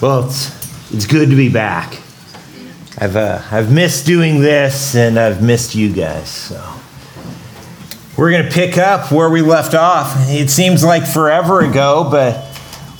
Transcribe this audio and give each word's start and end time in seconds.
Well, 0.00 0.26
it's, 0.26 0.92
it's 0.92 1.06
good 1.06 1.30
to 1.30 1.36
be 1.36 1.48
back. 1.48 1.92
I've, 2.98 3.14
uh, 3.14 3.40
I've 3.52 3.70
missed 3.70 4.06
doing 4.06 4.40
this 4.40 4.96
and 4.96 5.16
I've 5.16 5.40
missed 5.40 5.76
you 5.76 5.92
guys. 5.92 6.28
So 6.28 6.60
we're 8.16 8.32
going 8.32 8.44
to 8.44 8.50
pick 8.50 8.76
up 8.76 9.12
where 9.12 9.30
we 9.30 9.40
left 9.40 9.72
off. 9.72 10.12
It 10.28 10.50
seems 10.50 10.82
like 10.82 11.06
forever 11.06 11.60
ago, 11.60 12.08
but 12.10 12.44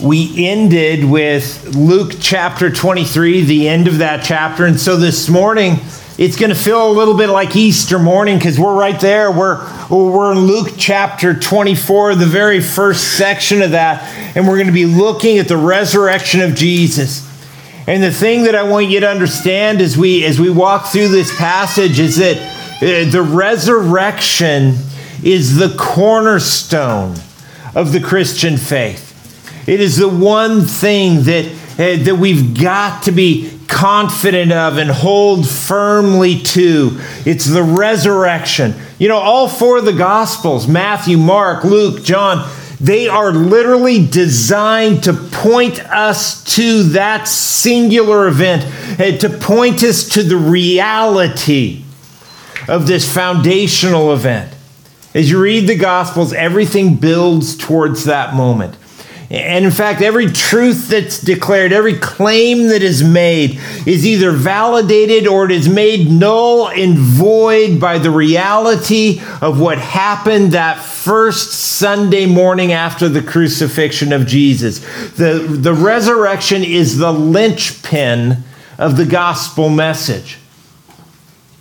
we 0.00 0.46
ended 0.46 1.04
with 1.04 1.74
Luke 1.74 2.12
chapter 2.20 2.70
23, 2.70 3.40
the 3.40 3.68
end 3.68 3.88
of 3.88 3.98
that 3.98 4.22
chapter. 4.24 4.64
And 4.64 4.78
so 4.78 4.96
this 4.96 5.28
morning, 5.28 5.78
it's 6.16 6.36
going 6.36 6.50
to 6.50 6.56
feel 6.56 6.88
a 6.88 6.92
little 6.92 7.14
bit 7.14 7.28
like 7.28 7.56
Easter 7.56 7.98
morning 7.98 8.38
because 8.38 8.58
we're 8.58 8.74
right 8.74 9.00
there. 9.00 9.32
We're, 9.32 9.58
we're 9.90 10.30
in 10.30 10.38
Luke 10.38 10.74
chapter 10.78 11.34
24, 11.34 12.14
the 12.14 12.24
very 12.24 12.60
first 12.60 13.18
section 13.18 13.62
of 13.62 13.72
that, 13.72 14.02
and 14.36 14.46
we're 14.46 14.54
going 14.54 14.68
to 14.68 14.72
be 14.72 14.86
looking 14.86 15.38
at 15.38 15.48
the 15.48 15.56
resurrection 15.56 16.40
of 16.40 16.54
Jesus. 16.54 17.28
And 17.88 18.00
the 18.00 18.12
thing 18.12 18.44
that 18.44 18.54
I 18.54 18.62
want 18.62 18.86
you 18.86 19.00
to 19.00 19.08
understand 19.08 19.80
as 19.80 19.98
we 19.98 20.24
as 20.24 20.40
we 20.40 20.50
walk 20.50 20.86
through 20.86 21.08
this 21.08 21.36
passage 21.36 21.98
is 21.98 22.16
that 22.16 22.38
uh, 22.76 23.10
the 23.10 23.22
resurrection 23.22 24.76
is 25.22 25.56
the 25.56 25.74
cornerstone 25.76 27.16
of 27.74 27.92
the 27.92 28.00
Christian 28.00 28.56
faith. 28.56 29.10
It 29.68 29.80
is 29.80 29.96
the 29.96 30.08
one 30.08 30.62
thing 30.62 31.24
that 31.24 31.46
uh, 31.72 32.04
that 32.04 32.16
we've 32.18 32.58
got 32.58 33.02
to 33.02 33.12
be 33.12 33.58
confident 33.74 34.52
of 34.52 34.78
and 34.78 34.90
hold 34.90 35.48
firmly 35.48 36.40
to. 36.40 36.98
It's 37.26 37.44
the 37.44 37.62
resurrection. 37.62 38.74
You 38.98 39.08
know, 39.08 39.18
all 39.18 39.48
four 39.48 39.78
of 39.78 39.84
the 39.84 39.92
Gospels 39.92 40.68
Matthew, 40.68 41.18
Mark, 41.18 41.64
Luke, 41.64 42.04
John 42.04 42.48
they 42.80 43.08
are 43.08 43.32
literally 43.32 44.06
designed 44.06 45.04
to 45.04 45.14
point 45.14 45.80
us 45.80 46.44
to 46.56 46.82
that 46.82 47.26
singular 47.28 48.28
event, 48.28 48.64
uh, 49.00 49.16
to 49.18 49.30
point 49.30 49.82
us 49.82 50.08
to 50.10 50.22
the 50.22 50.36
reality 50.36 51.84
of 52.68 52.86
this 52.86 53.10
foundational 53.10 54.12
event. 54.12 54.52
As 55.14 55.30
you 55.30 55.40
read 55.40 55.66
the 55.66 55.76
Gospels, 55.76 56.32
everything 56.32 56.96
builds 56.96 57.56
towards 57.56 58.04
that 58.04 58.34
moment. 58.34 58.76
And 59.34 59.64
in 59.64 59.70
fact, 59.70 60.00
every 60.00 60.30
truth 60.30 60.88
that's 60.88 61.20
declared, 61.20 61.72
every 61.72 61.98
claim 61.98 62.68
that 62.68 62.82
is 62.82 63.02
made, 63.02 63.60
is 63.84 64.06
either 64.06 64.30
validated 64.30 65.26
or 65.26 65.44
it 65.44 65.50
is 65.50 65.68
made 65.68 66.08
null 66.10 66.68
and 66.68 66.96
void 66.96 67.80
by 67.80 67.98
the 67.98 68.10
reality 68.10 69.20
of 69.40 69.60
what 69.60 69.78
happened 69.78 70.52
that 70.52 70.78
first 70.78 71.52
Sunday 71.52 72.26
morning 72.26 72.72
after 72.72 73.08
the 73.08 73.22
crucifixion 73.22 74.12
of 74.12 74.26
Jesus. 74.26 74.78
The, 75.16 75.44
the 75.48 75.74
resurrection 75.74 76.62
is 76.62 76.98
the 76.98 77.12
linchpin 77.12 78.44
of 78.78 78.96
the 78.96 79.06
gospel 79.06 79.68
message. 79.68 80.38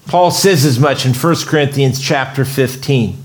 Paul 0.06 0.32
says 0.32 0.64
as 0.64 0.80
much 0.80 1.06
in 1.06 1.14
1 1.14 1.36
Corinthians 1.48 2.00
chapter 2.00 2.46
15. 2.46 3.18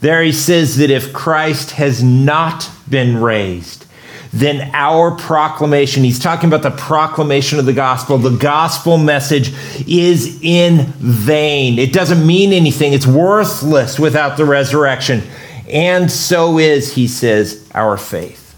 There 0.00 0.22
he 0.22 0.32
says 0.32 0.76
that 0.78 0.90
if 0.90 1.12
Christ 1.12 1.72
has 1.72 2.02
not 2.02 2.68
been 2.88 3.20
raised, 3.20 3.86
then 4.32 4.70
our 4.74 5.12
proclamation, 5.12 6.02
he's 6.02 6.18
talking 6.18 6.48
about 6.48 6.62
the 6.62 6.76
proclamation 6.76 7.60
of 7.60 7.66
the 7.66 7.72
gospel, 7.72 8.18
the 8.18 8.36
gospel 8.36 8.98
message 8.98 9.52
is 9.86 10.40
in 10.42 10.86
vain. 10.98 11.78
It 11.78 11.92
doesn't 11.92 12.26
mean 12.26 12.52
anything, 12.52 12.92
it's 12.92 13.06
worthless 13.06 13.98
without 13.98 14.36
the 14.36 14.44
resurrection. 14.44 15.22
And 15.68 16.10
so 16.10 16.58
is, 16.58 16.94
he 16.94 17.06
says, 17.06 17.68
our 17.74 17.96
faith. 17.96 18.56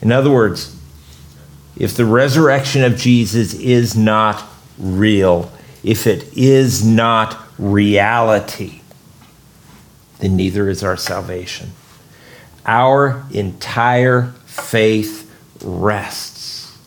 In 0.00 0.10
other 0.10 0.30
words, 0.30 0.74
if 1.76 1.94
the 1.94 2.06
resurrection 2.06 2.84
of 2.84 2.96
Jesus 2.96 3.54
is 3.54 3.96
not 3.96 4.44
real, 4.78 5.52
if 5.82 6.06
it 6.06 6.36
is 6.36 6.84
not 6.84 7.38
reality, 7.58 8.80
then 10.20 10.36
neither 10.36 10.68
is 10.70 10.82
our 10.82 10.96
salvation. 10.96 11.72
Our 12.66 13.24
entire 13.30 14.32
faith 14.46 15.30
rests 15.62 16.78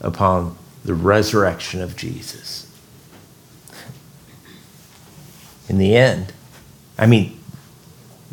upon 0.00 0.56
the 0.84 0.94
resurrection 0.94 1.82
of 1.82 1.96
Jesus. 1.96 2.66
In 5.68 5.78
the 5.78 5.96
end, 5.96 6.32
I 6.98 7.06
mean, 7.06 7.38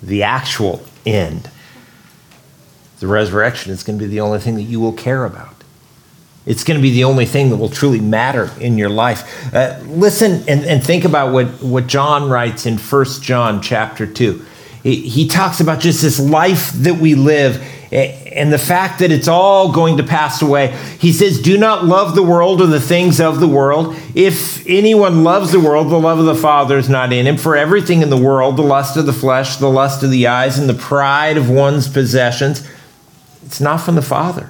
the 0.01 0.23
actual 0.23 0.83
end, 1.05 1.49
the 2.99 3.07
resurrection 3.07 3.71
is 3.71 3.83
going 3.83 3.99
to 3.99 4.05
be 4.05 4.09
the 4.09 4.21
only 4.21 4.39
thing 4.39 4.55
that 4.55 4.63
you 4.63 4.79
will 4.79 4.93
care 4.93 5.25
about. 5.25 5.53
It's 6.47 6.63
going 6.63 6.79
to 6.79 6.81
be 6.81 6.91
the 6.91 7.03
only 7.03 7.25
thing 7.25 7.49
that 7.49 7.57
will 7.57 7.69
truly 7.69 7.99
matter 7.99 8.49
in 8.59 8.77
your 8.77 8.89
life. 8.89 9.53
Uh, 9.53 9.77
listen 9.85 10.47
and, 10.47 10.63
and 10.63 10.81
think 10.81 11.03
about 11.03 11.33
what, 11.33 11.47
what 11.61 11.87
John 11.87 12.29
writes 12.29 12.65
in 12.65 12.77
1 12.77 13.05
John 13.21 13.61
chapter 13.61 14.07
2. 14.07 14.45
He, 14.83 15.27
talks 15.27 15.59
about 15.59 15.79
just 15.79 16.01
this 16.01 16.19
life 16.19 16.71
that 16.71 16.95
we 16.95 17.15
live 17.15 17.61
and 17.91 18.53
the 18.53 18.57
fact 18.57 18.99
that 18.99 19.11
it's 19.11 19.27
all 19.27 19.71
going 19.71 19.97
to 19.97 20.03
pass 20.03 20.41
away. 20.41 20.77
He 20.99 21.11
says, 21.11 21.41
Do 21.41 21.57
not 21.57 21.85
love 21.85 22.15
the 22.15 22.23
world 22.23 22.61
or 22.61 22.67
the 22.67 22.79
things 22.79 23.19
of 23.19 23.39
the 23.39 23.47
world. 23.47 23.95
If 24.15 24.65
anyone 24.67 25.23
loves 25.23 25.51
the 25.51 25.59
world, 25.59 25.89
the 25.89 25.99
love 25.99 26.19
of 26.19 26.25
the 26.25 26.35
Father 26.35 26.77
is 26.77 26.89
not 26.89 27.11
in 27.11 27.27
him. 27.27 27.37
For 27.37 27.57
everything 27.57 28.01
in 28.01 28.09
the 28.09 28.17
world, 28.17 28.55
the 28.55 28.61
lust 28.61 28.95
of 28.97 29.05
the 29.05 29.13
flesh, 29.13 29.57
the 29.57 29.69
lust 29.69 30.03
of 30.03 30.11
the 30.11 30.27
eyes, 30.27 30.57
and 30.57 30.69
the 30.69 30.73
pride 30.73 31.37
of 31.37 31.49
one's 31.49 31.87
possessions, 31.87 32.67
it's 33.45 33.59
not 33.59 33.81
from 33.81 33.95
the 33.95 34.01
Father 34.01 34.49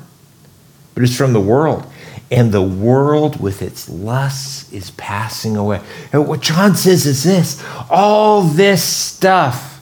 but 0.98 1.04
it's 1.04 1.16
from 1.16 1.32
the 1.32 1.40
world. 1.40 1.86
And 2.32 2.52
the 2.52 2.64
world 2.64 3.40
with 3.40 3.62
its 3.62 3.88
lusts 3.88 4.74
is 4.74 4.90
passing 4.90 5.56
away. 5.56 5.80
And 6.12 6.28
what 6.28 6.42
John 6.42 6.76
says 6.76 7.06
is 7.06 7.24
this 7.24 7.64
all 7.88 8.42
this 8.42 8.82
stuff 8.84 9.77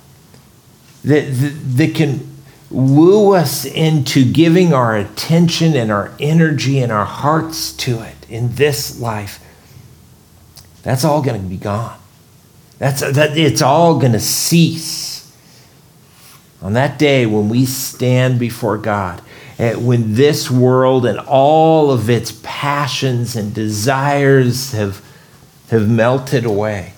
that, 1.06 1.32
that, 1.32 1.78
that 1.78 1.96
can 1.96 2.36
woo 2.70 3.34
us 3.34 3.66
into 3.66 4.30
giving 4.32 4.74
our 4.74 4.98
attention 4.98 5.76
and 5.76 5.92
our 5.92 6.12
energy 6.20 6.80
and 6.80 6.92
our 6.92 7.06
hearts 7.06 7.72
to 7.72 8.02
it 8.02 8.16
in 8.30 8.56
this 8.56 9.00
life, 9.00 9.40
that's 10.84 11.04
all 11.04 11.22
going 11.22 11.42
to 11.42 11.48
be 11.48 11.58
gone. 11.58 11.98
That's, 12.78 13.00
that, 13.00 13.38
it's 13.38 13.62
all 13.62 14.00
going 14.00 14.12
to 14.12 14.20
cease. 14.20 15.34
On 16.62 16.74
that 16.74 17.00
day 17.00 17.26
when 17.26 17.50
we 17.50 17.66
stand 17.66 18.40
before 18.40 18.78
God, 18.78 19.22
eh, 19.60 19.76
when 19.76 20.16
this 20.16 20.50
world 20.50 21.06
and 21.06 21.20
all 21.20 21.92
of 21.92 22.10
its 22.10 22.40
passions 22.44 23.36
and 23.36 23.54
desires 23.54 24.72
have, 24.72 25.06
have 25.70 25.88
melted 25.88 26.44
away, 26.44 26.95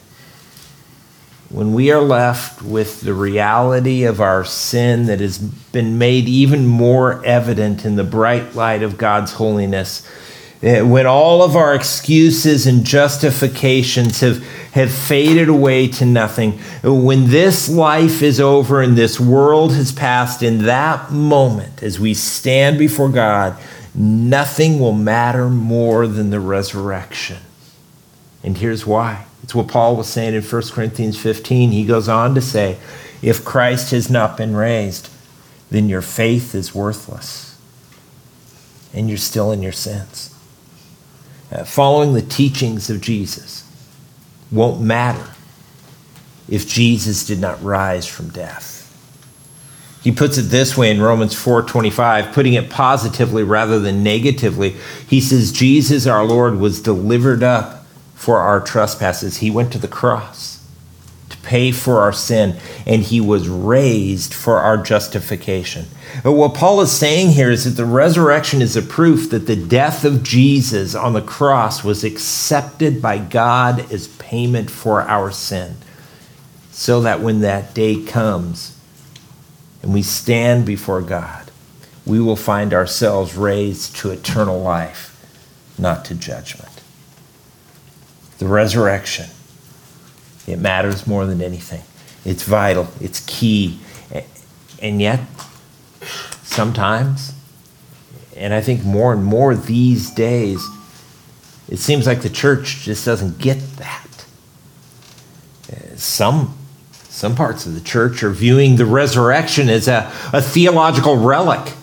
when 1.58 1.74
we 1.74 1.90
are 1.90 2.02
left 2.02 2.62
with 2.62 3.02
the 3.02 3.16
reality 3.16 4.04
of 4.04 4.22
our 4.22 4.46
sin 4.46 5.08
that 5.08 5.20
has 5.20 5.40
been 5.40 5.98
made 5.98 6.30
even 6.30 6.68
more 6.68 7.26
evident 7.26 7.84
in 7.84 7.96
the 7.96 8.04
bright 8.04 8.54
light 8.54 8.84
of 8.84 8.96
God's 8.96 9.34
holiness, 9.34 10.08
eh, 10.62 10.82
when 10.82 11.08
all 11.08 11.42
of 11.42 11.56
our 11.56 11.74
excuses 11.74 12.68
and 12.68 12.86
justifications 12.86 14.20
have, 14.20 14.46
have 14.74 14.92
faded 14.92 15.50
away 15.50 15.88
to 15.88 16.06
nothing, 16.06 16.60
when 16.84 17.32
this 17.32 17.68
life 17.68 18.22
is 18.22 18.40
over 18.40 18.80
and 18.80 18.96
this 18.96 19.20
world 19.20 19.74
has 19.74 19.92
passed, 19.92 20.44
in 20.44 20.60
that 20.66 21.12
moment, 21.12 21.82
as 21.82 22.00
we 22.00 22.14
stand 22.14 22.78
before 22.78 23.10
God, 23.10 23.58
nothing 23.96 24.80
will 24.80 24.94
matter 24.94 25.50
more 25.50 26.06
than 26.06 26.30
the 26.30 26.40
resurrection. 26.40 27.38
And 28.44 28.60
here's 28.60 28.86
why. 28.86 29.26
It's 29.48 29.56
what 29.56 29.70
Paul 29.70 29.96
was 29.96 30.10
saying 30.10 30.34
in 30.34 30.44
1 30.44 30.62
Corinthians 30.74 31.18
15. 31.18 31.72
He 31.72 31.86
goes 31.86 32.10
on 32.10 32.36
to 32.36 32.42
say, 32.42 32.78
If 33.22 33.46
Christ 33.46 33.92
has 33.92 34.10
not 34.10 34.36
been 34.36 34.54
raised, 34.54 35.08
then 35.72 35.88
your 35.88 36.02
faith 36.02 36.54
is 36.54 36.76
worthless 36.76 37.58
and 38.94 39.08
you're 39.08 39.18
still 39.18 39.54
in 39.54 39.62
your 39.62 39.72
sins. 39.72 40.36
Uh, 41.50 41.64
following 41.64 42.12
the 42.12 42.22
teachings 42.22 42.90
of 42.90 43.00
Jesus 43.00 43.64
won't 44.52 44.82
matter 44.82 45.32
if 46.50 46.68
Jesus 46.68 47.26
did 47.26 47.40
not 47.40 47.64
rise 47.64 48.06
from 48.06 48.28
death. 48.32 48.74
He 50.04 50.12
puts 50.12 50.38
it 50.38 50.50
this 50.50 50.76
way 50.76 50.92
in 50.92 51.02
Romans 51.02 51.34
4:25, 51.34 52.34
putting 52.34 52.54
it 52.54 52.70
positively 52.70 53.44
rather 53.44 53.80
than 53.80 54.04
negatively. 54.04 54.76
He 55.08 55.22
says 55.22 55.54
Jesus 55.54 56.06
our 56.06 56.26
Lord 56.26 56.60
was 56.60 56.82
delivered 56.82 57.44
up 57.44 57.77
for 58.18 58.40
our 58.40 58.60
trespasses. 58.60 59.38
He 59.38 59.52
went 59.52 59.72
to 59.72 59.78
the 59.78 59.88
cross 59.88 60.66
to 61.30 61.38
pay 61.38 61.72
for 61.72 62.02
our 62.02 62.12
sin 62.12 62.60
and 62.86 63.04
he 63.04 63.22
was 63.22 63.48
raised 63.48 64.34
for 64.34 64.58
our 64.58 64.76
justification. 64.76 65.86
But 66.24 66.32
what 66.32 66.56
Paul 66.56 66.82
is 66.82 66.92
saying 66.92 67.30
here 67.30 67.52
is 67.52 67.66
that 67.66 67.82
the 67.82 67.86
resurrection 67.86 68.62
is 68.62 68.76
a 68.76 68.82
proof 68.82 69.30
that 69.30 69.46
the 69.46 69.56
death 69.56 70.04
of 70.04 70.24
Jesus 70.24 70.96
on 70.96 71.14
the 71.14 71.22
cross 71.22 71.84
was 71.84 72.04
accepted 72.04 73.04
by 73.04 73.20
God 73.20 73.92
as 73.92 74.08
payment 74.08 74.72
for 74.72 75.04
our 75.04 75.32
sin. 75.32 75.76
So 76.72 77.02
that 77.02 77.22
when 77.22 77.42
that 77.42 77.74
day 77.76 78.04
comes 78.04 78.78
and 79.84 79.94
we 79.94 80.02
stand 80.02 80.66
before 80.66 81.02
God, 81.02 81.52
we 82.06 82.20
will 82.20 82.36
find 82.36 82.74
ourselves 82.74 83.36
raised 83.36 83.96
to 83.98 84.12
eternal 84.12 84.60
life, 84.60 85.14
not 85.78 86.06
to 86.06 86.16
judgment. 86.16 86.67
The 88.40 88.48
resurrection, 88.48 89.28
it 90.46 90.60
matters 90.60 91.08
more 91.08 91.26
than 91.26 91.42
anything. 91.42 91.82
It's 92.24 92.44
vital, 92.44 92.88
it's 93.02 93.20
key. 93.26 93.80
And 94.80 95.02
yet, 95.02 95.22
sometimes, 96.44 97.34
and 98.36 98.54
I 98.54 98.62
think 98.62 98.84
more 98.84 99.12
and 99.14 99.24
more 99.24 99.56
these 99.56 100.12
days, 100.12 100.64
it 101.68 101.78
seems 101.78 102.06
like 102.06 102.22
the 102.22 102.30
church 102.30 102.82
just 102.84 103.06
doesn't 103.06 103.40
get 103.40 103.60
that. 103.78 104.26
Some, 105.96 106.56
some 107.10 107.36
parts 107.36 107.66
of 107.66 107.74
the 107.74 107.82
church 107.82 108.22
are 108.22 108.30
viewing 108.30 108.76
the 108.76 108.86
resurrection 108.86 109.68
as 109.68 109.88
a, 109.88 110.12
a 110.32 110.42
theological 110.42 111.18
relic. 111.18 111.74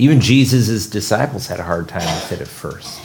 Even 0.00 0.20
Jesus' 0.20 0.86
disciples 0.86 1.46
had 1.46 1.60
a 1.60 1.62
hard 1.62 1.88
time 1.88 2.06
with 2.06 2.32
it 2.32 2.40
at 2.40 2.48
first. 2.48 3.00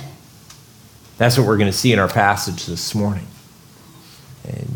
That's 1.18 1.38
what 1.38 1.48
we're 1.48 1.58
going 1.58 1.72
to 1.72 1.78
see 1.78 1.94
in 1.94 2.00
our 2.00 2.08
passage 2.08 2.66
this 2.66 2.96
morning. 2.96 3.28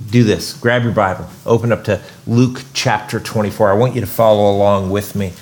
Do 0.10 0.24
this. 0.24 0.54
Grab 0.54 0.84
your 0.84 0.92
Bible. 0.92 1.28
Open 1.46 1.72
up 1.72 1.84
to 1.86 2.02
Luke 2.26 2.64
chapter 2.74 3.20
24. 3.20 3.70
I 3.70 3.74
want 3.74 3.94
you 3.94 4.02
to 4.02 4.08
follow 4.08 4.52
along 4.56 4.90
with 4.90 5.16
me. 5.16 5.34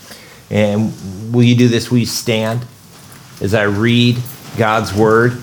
And 0.50 0.92
will 1.34 1.44
you 1.44 1.56
do 1.56 1.68
this? 1.68 1.90
Will 1.90 2.00
you 2.00 2.06
stand 2.06 2.66
as 3.42 3.54
I 3.54 3.64
read 3.64 4.18
God's 4.58 4.94
word? 4.94 5.38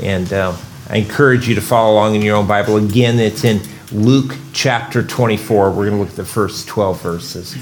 And 0.00 0.32
uh, 0.32 0.56
I 0.88 0.98
encourage 0.98 1.48
you 1.48 1.56
to 1.56 1.60
follow 1.60 1.94
along 1.94 2.14
in 2.14 2.22
your 2.22 2.36
own 2.36 2.46
Bible. 2.46 2.76
Again, 2.76 3.18
it's 3.18 3.44
in 3.44 3.60
Luke 3.90 4.36
chapter 4.52 5.02
24. 5.02 5.70
We're 5.70 5.88
going 5.88 5.90
to 5.92 5.96
look 5.98 6.10
at 6.10 6.16
the 6.16 6.24
first 6.24 6.68
12 6.68 7.02
verses. 7.02 7.56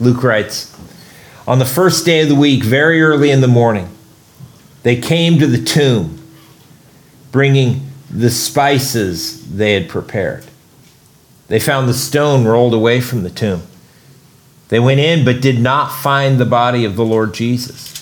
Luke 0.00 0.22
writes 0.22 0.74
On 1.48 1.58
the 1.58 1.64
first 1.64 2.04
day 2.04 2.20
of 2.20 2.28
the 2.28 2.34
week, 2.34 2.62
very 2.62 3.00
early 3.00 3.30
in 3.30 3.40
the 3.40 3.48
morning, 3.48 3.88
they 4.82 4.96
came 4.96 5.38
to 5.38 5.46
the 5.46 5.64
tomb, 5.64 6.20
bringing 7.32 7.90
the 8.10 8.28
spices 8.28 9.56
they 9.56 9.72
had 9.72 9.88
prepared. 9.88 10.44
They 11.46 11.58
found 11.58 11.88
the 11.88 11.94
stone 11.94 12.44
rolled 12.44 12.74
away 12.74 13.00
from 13.00 13.22
the 13.22 13.30
tomb. 13.30 13.62
They 14.68 14.78
went 14.78 15.00
in, 15.00 15.24
but 15.24 15.40
did 15.40 15.58
not 15.58 15.88
find 15.88 16.38
the 16.38 16.44
body 16.44 16.84
of 16.84 16.96
the 16.96 17.04
Lord 17.04 17.32
Jesus. 17.32 17.96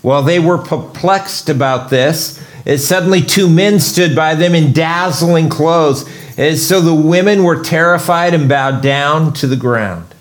While 0.00 0.22
they 0.22 0.38
were 0.38 0.58
perplexed 0.58 1.48
about 1.48 1.90
this, 1.90 2.40
suddenly 2.76 3.22
two 3.22 3.48
men 3.48 3.80
stood 3.80 4.14
by 4.14 4.36
them 4.36 4.54
in 4.54 4.72
dazzling 4.72 5.48
clothes. 5.48 6.08
And 6.38 6.56
so 6.56 6.80
the 6.80 6.94
women 6.94 7.42
were 7.42 7.64
terrified 7.64 8.34
and 8.34 8.48
bowed 8.48 8.82
down 8.82 9.32
to 9.32 9.48
the 9.48 9.56
ground. 9.56 10.14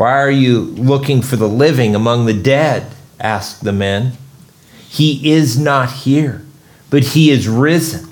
Why 0.00 0.12
are 0.12 0.30
you 0.30 0.62
looking 0.62 1.20
for 1.20 1.36
the 1.36 1.46
living 1.46 1.94
among 1.94 2.24
the 2.24 2.32
dead? 2.32 2.90
asked 3.20 3.64
the 3.64 3.70
men. 3.70 4.12
He 4.88 5.30
is 5.30 5.58
not 5.58 5.92
here, 5.92 6.42
but 6.88 7.02
he 7.02 7.30
is 7.30 7.46
risen. 7.46 8.08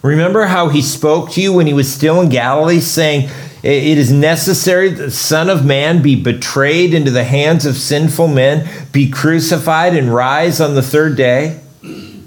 Remember 0.00 0.46
how 0.46 0.70
he 0.70 0.80
spoke 0.80 1.30
to 1.32 1.42
you 1.42 1.52
when 1.52 1.66
he 1.66 1.74
was 1.74 1.92
still 1.92 2.22
in 2.22 2.30
Galilee, 2.30 2.80
saying, 2.80 3.28
it 3.62 3.98
is 3.98 4.10
necessary 4.10 4.88
that 4.88 5.02
the 5.02 5.10
Son 5.10 5.50
of 5.50 5.62
Man 5.62 6.00
be 6.00 6.16
betrayed 6.16 6.94
into 6.94 7.10
the 7.10 7.24
hands 7.24 7.66
of 7.66 7.76
sinful 7.76 8.28
men, 8.28 8.66
be 8.92 9.10
crucified, 9.10 9.94
and 9.94 10.14
rise 10.14 10.58
on 10.58 10.74
the 10.74 10.80
third 10.80 11.18
day. 11.18 11.60
And 11.82 12.24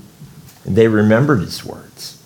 they 0.65 0.87
remembered 0.87 1.39
his 1.39 1.65
words. 1.65 2.23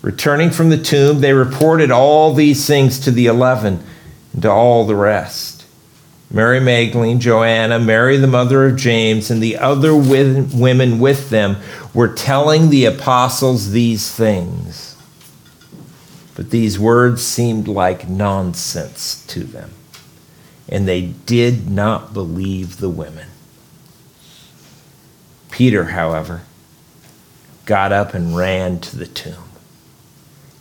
Returning 0.00 0.50
from 0.50 0.70
the 0.70 0.82
tomb, 0.82 1.20
they 1.20 1.34
reported 1.34 1.90
all 1.90 2.32
these 2.32 2.66
things 2.66 2.98
to 3.00 3.10
the 3.10 3.26
eleven 3.26 3.84
and 4.32 4.42
to 4.42 4.50
all 4.50 4.86
the 4.86 4.96
rest. 4.96 5.64
Mary 6.30 6.60
Magdalene, 6.60 7.20
Joanna, 7.20 7.78
Mary 7.78 8.16
the 8.16 8.26
mother 8.26 8.64
of 8.64 8.76
James, 8.76 9.30
and 9.30 9.42
the 9.42 9.58
other 9.58 9.94
women 9.94 10.98
with 10.98 11.28
them 11.28 11.56
were 11.92 12.08
telling 12.08 12.70
the 12.70 12.86
apostles 12.86 13.72
these 13.72 14.10
things. 14.10 14.96
But 16.34 16.48
these 16.48 16.78
words 16.78 17.22
seemed 17.22 17.68
like 17.68 18.08
nonsense 18.08 19.26
to 19.26 19.40
them, 19.40 19.72
and 20.68 20.88
they 20.88 21.02
did 21.02 21.68
not 21.68 22.14
believe 22.14 22.78
the 22.78 22.88
women. 22.88 23.28
Peter, 25.50 25.84
however, 25.84 26.42
got 27.66 27.92
up 27.92 28.14
and 28.14 28.34
ran 28.34 28.80
to 28.80 28.96
the 28.96 29.06
tomb. 29.06 29.51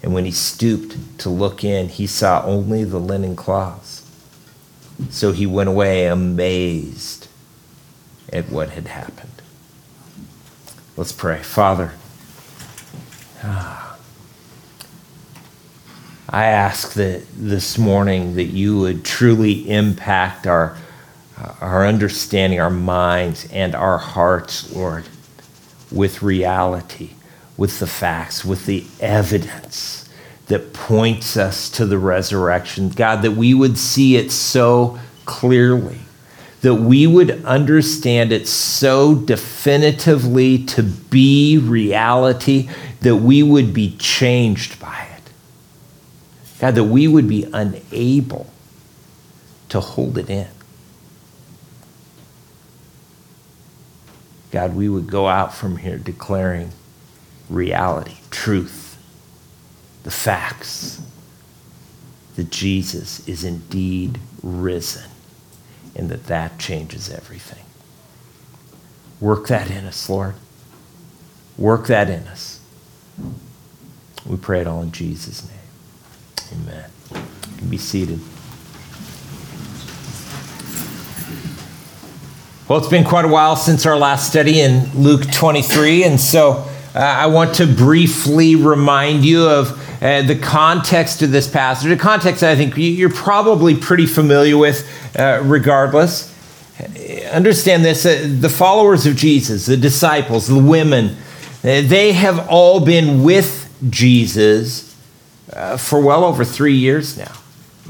And 0.04 0.14
when 0.14 0.26
he 0.26 0.32
stooped 0.32 1.20
to 1.20 1.30
look 1.30 1.64
in, 1.64 1.90
he 1.90 2.08
saw 2.08 2.44
only 2.44 2.84
the 2.84 3.00
linen 3.00 3.36
cloths. 3.36 4.02
So 5.10 5.32
he 5.32 5.46
went 5.46 5.70
away 5.70 6.06
amazed 6.06 7.28
at 8.32 8.50
what 8.50 8.72
had 8.72 8.88
happened. 8.88 9.30
Let's 10.98 11.12
pray. 11.12 11.42
Father, 11.42 11.94
ah, 13.44 13.98
I 16.30 16.46
ask 16.46 16.94
that 16.94 17.24
this 17.36 17.78
morning 17.78 18.36
that 18.36 18.46
you 18.46 18.80
would 18.80 19.04
truly 19.04 19.70
impact 19.70 20.48
our, 20.48 20.78
our 21.60 21.86
understanding, 21.86 22.60
our 22.60 22.70
minds, 22.70 23.48
and 23.52 23.76
our 23.76 23.98
hearts, 23.98 24.74
Lord, 24.74 25.06
with 25.92 26.22
reality, 26.22 27.12
with 27.62 27.78
the 27.78 27.86
facts, 27.86 28.44
with 28.44 28.66
the 28.66 28.84
evidence 29.00 30.10
that 30.48 30.74
points 30.74 31.38
us 31.38 31.70
to 31.70 31.86
the 31.86 32.00
resurrection. 32.00 32.90
God, 32.90 33.22
that 33.22 33.34
we 33.34 33.54
would 33.54 33.78
see 33.78 34.16
it 34.16 34.32
so 34.32 34.98
clearly, 35.26 36.00
that 36.62 36.74
we 36.74 37.06
would 37.06 37.46
understand 37.46 38.32
it 38.32 38.48
so 38.48 39.14
definitively 39.14 40.66
to 40.66 40.82
be 40.82 41.60
reality, 41.60 42.68
that 43.02 43.18
we 43.18 43.44
would 43.44 43.76
be 43.76 43.96
changed 43.98 44.80
by 44.80 45.10
it. 45.16 45.32
God, 46.60 46.74
that 46.74 46.86
we 46.86 47.08
would 47.08 47.28
be 47.28 47.48
unable 47.54 48.50
to 49.70 49.80
hold 49.80 50.18
it 50.18 50.32
in. 50.32 50.50
God, 54.50 54.76
we 54.76 54.90
would 54.90 55.06
go 55.06 55.28
out 55.28 55.54
from 55.54 55.78
here 55.78 56.00
declaring 56.00 56.72
reality, 57.52 58.16
truth, 58.32 58.98
the 60.04 60.12
facts 60.12 61.02
that 62.36 62.50
Jesus 62.50 63.28
is 63.28 63.44
indeed 63.44 64.20
risen 64.42 65.12
and 65.96 66.10
that 66.10 66.26
that 66.26 66.58
changes 66.58 67.10
everything. 67.10 67.64
Work 69.20 69.48
that 69.48 69.70
in 69.70 69.86
us, 69.86 70.10
Lord. 70.10 70.36
Work 71.58 71.88
that 71.88 72.10
in 72.10 72.24
us. 72.28 72.60
We 74.26 74.38
pray 74.38 74.62
it 74.62 74.68
all 74.68 74.82
in 74.82 74.92
Jesus' 74.92 75.48
name. 75.48 76.64
Amen. 76.64 76.90
You 77.14 77.58
can 77.58 77.70
be 77.70 77.78
seated. 77.78 78.20
Well, 82.68 82.80
it's 82.80 82.88
been 82.88 83.04
quite 83.04 83.26
a 83.26 83.28
while 83.28 83.58
since 83.58 83.86
our 83.86 83.98
last 83.98 84.30
study 84.30 84.62
in 84.62 84.90
Luke 84.96 85.30
23, 85.30 86.06
and 86.06 86.20
so 86.20 86.71
uh, 86.94 87.00
I 87.00 87.28
want 87.28 87.56
to 87.56 87.66
briefly 87.66 88.56
remind 88.56 89.24
you 89.24 89.46
of 89.46 90.04
uh, 90.04 90.24
the 90.24 90.36
context 90.36 91.22
of 91.22 91.32
this 91.32 91.48
passage. 91.48 91.92
A 91.92 91.98
context 91.98 92.44
I 92.44 92.56
think 92.56 92.76
you're 92.78 93.10
probably 93.10 93.76
pretty 93.76 94.06
familiar 94.06 94.58
with, 94.58 94.90
uh, 95.18 95.42
regardless. 95.44 96.30
Understand 97.32 97.86
this 97.86 98.06
uh, 98.06 98.28
the 98.40 98.50
followers 98.50 99.06
of 99.06 99.16
Jesus, 99.16 99.68
the 99.68 99.78
disciples, 99.78 100.48
the 100.48 100.62
women, 100.62 101.16
uh, 101.64 101.82
they 101.82 102.12
have 102.14 102.48
all 102.50 102.80
been 102.80 103.24
with 103.24 103.72
Jesus 103.90 104.96
uh, 105.54 105.78
for 105.78 106.02
well 106.02 106.24
over 106.24 106.44
three 106.44 106.76
years 106.76 107.18
now. 107.18 107.34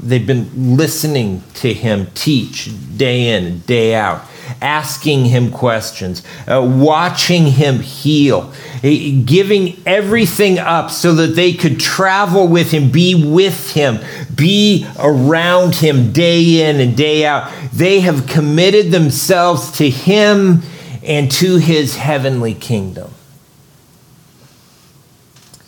They've 0.00 0.26
been 0.26 0.76
listening 0.76 1.42
to 1.54 1.72
him 1.72 2.08
teach 2.14 2.70
day 2.96 3.28
in 3.34 3.44
and 3.44 3.66
day 3.66 3.94
out, 3.94 4.22
asking 4.62 5.26
him 5.26 5.50
questions, 5.50 6.22
uh, 6.46 6.62
watching 6.62 7.46
him 7.46 7.80
heal, 7.80 8.52
giving 8.80 9.82
everything 9.84 10.58
up 10.58 10.90
so 10.90 11.14
that 11.16 11.34
they 11.34 11.52
could 11.52 11.80
travel 11.80 12.48
with 12.48 12.70
him, 12.70 12.90
be 12.90 13.14
with 13.14 13.72
him, 13.72 13.98
be 14.34 14.86
around 14.98 15.74
him 15.74 16.12
day 16.12 16.68
in 16.68 16.80
and 16.80 16.96
day 16.96 17.26
out. 17.26 17.52
They 17.72 18.00
have 18.00 18.26
committed 18.26 18.92
themselves 18.92 19.72
to 19.78 19.90
him 19.90 20.62
and 21.02 21.30
to 21.32 21.56
his 21.56 21.96
heavenly 21.96 22.54
kingdom. 22.54 23.10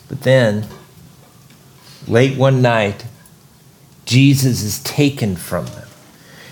But 0.07 0.21
then, 0.21 0.67
late 2.07 2.37
one 2.37 2.61
night, 2.61 3.05
Jesus 4.05 4.61
is 4.61 4.79
taken 4.79 5.35
from 5.35 5.65
them. 5.65 5.84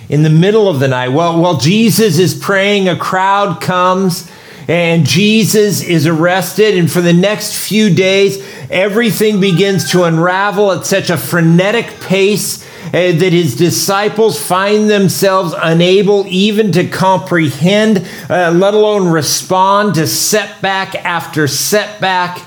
In 0.10 0.24
the 0.24 0.29
middle 0.29 0.67
of 0.67 0.79
the 0.79 0.88
night, 0.88 1.10
while, 1.10 1.39
while 1.39 1.57
Jesus 1.57 2.19
is 2.19 2.33
praying, 2.33 2.88
a 2.89 2.95
crowd 2.95 3.62
comes. 3.62 4.29
and 4.67 5.05
Jesus 5.05 5.81
is 5.81 6.07
arrested. 6.07 6.77
And 6.77 6.91
for 6.91 7.01
the 7.01 7.13
next 7.13 7.55
few 7.67 7.93
days, 7.93 8.45
everything 8.69 9.39
begins 9.39 9.91
to 9.91 10.03
unravel 10.03 10.72
at 10.72 10.86
such 10.86 11.10
a 11.10 11.17
frenetic 11.17 12.00
pace 12.00 12.63
uh, 12.88 12.91
that 12.91 13.33
his 13.33 13.55
disciples 13.55 14.39
find 14.39 14.89
themselves 14.89 15.53
unable 15.57 16.25
even 16.27 16.72
to 16.74 16.88
comprehend, 16.88 18.07
uh, 18.29 18.51
let 18.51 18.74
alone 18.74 19.07
respond 19.07 19.95
to 19.95 20.05
setback 20.05 20.95
after 21.03 21.48
setback. 21.48 22.45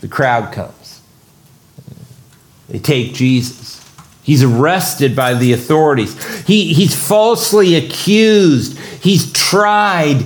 The 0.00 0.08
crowd 0.08 0.52
comes. 0.52 0.83
They 2.68 2.78
take 2.78 3.14
Jesus. 3.14 3.80
He's 4.22 4.42
arrested 4.42 5.14
by 5.14 5.34
the 5.34 5.52
authorities. 5.52 6.44
He, 6.46 6.72
he's 6.72 6.94
falsely 6.94 7.74
accused. 7.74 8.78
He's 8.78 9.30
tried. 9.32 10.24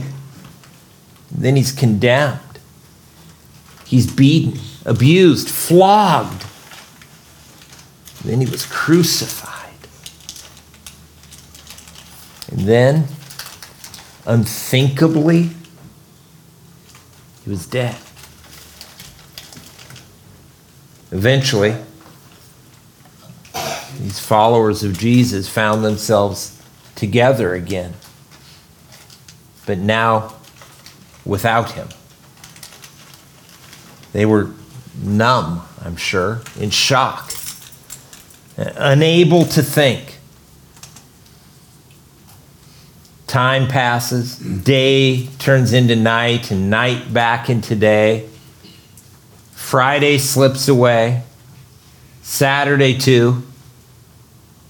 Then 1.33 1.57
he's 1.57 1.73
condemned. 1.73 2.38
He's 3.85 4.07
beaten, 4.07 4.61
abused, 4.85 5.49
flogged. 5.49 6.45
Then 8.25 8.40
he 8.40 8.47
was 8.47 8.66
crucified. 8.66 9.57
And 12.52 12.61
then, 12.61 13.09
unthinkably, 14.26 15.50
he 17.45 17.50
was 17.50 17.66
dead. 17.66 17.97
Eventually, 21.11 21.75
these 23.98 24.20
followers 24.20 24.84
of 24.84 24.96
Jesus 24.96 25.48
found 25.48 25.84
themselves 25.84 26.62
together 26.94 27.54
again, 27.54 27.94
but 29.66 29.78
now 29.78 30.34
without 31.24 31.72
him. 31.72 31.88
They 34.12 34.24
were 34.24 34.50
numb, 35.02 35.62
I'm 35.84 35.96
sure, 35.96 36.42
in 36.58 36.70
shock, 36.70 37.32
unable 38.56 39.44
to 39.46 39.62
think. 39.62 40.18
Time 43.26 43.68
passes, 43.68 44.38
day 44.38 45.26
turns 45.38 45.72
into 45.72 45.94
night, 45.94 46.50
and 46.50 46.70
night 46.70 47.12
back 47.12 47.50
into 47.50 47.76
day. 47.76 48.28
Friday 49.52 50.18
slips 50.18 50.66
away, 50.66 51.24
Saturday 52.22 52.96
too. 52.96 53.42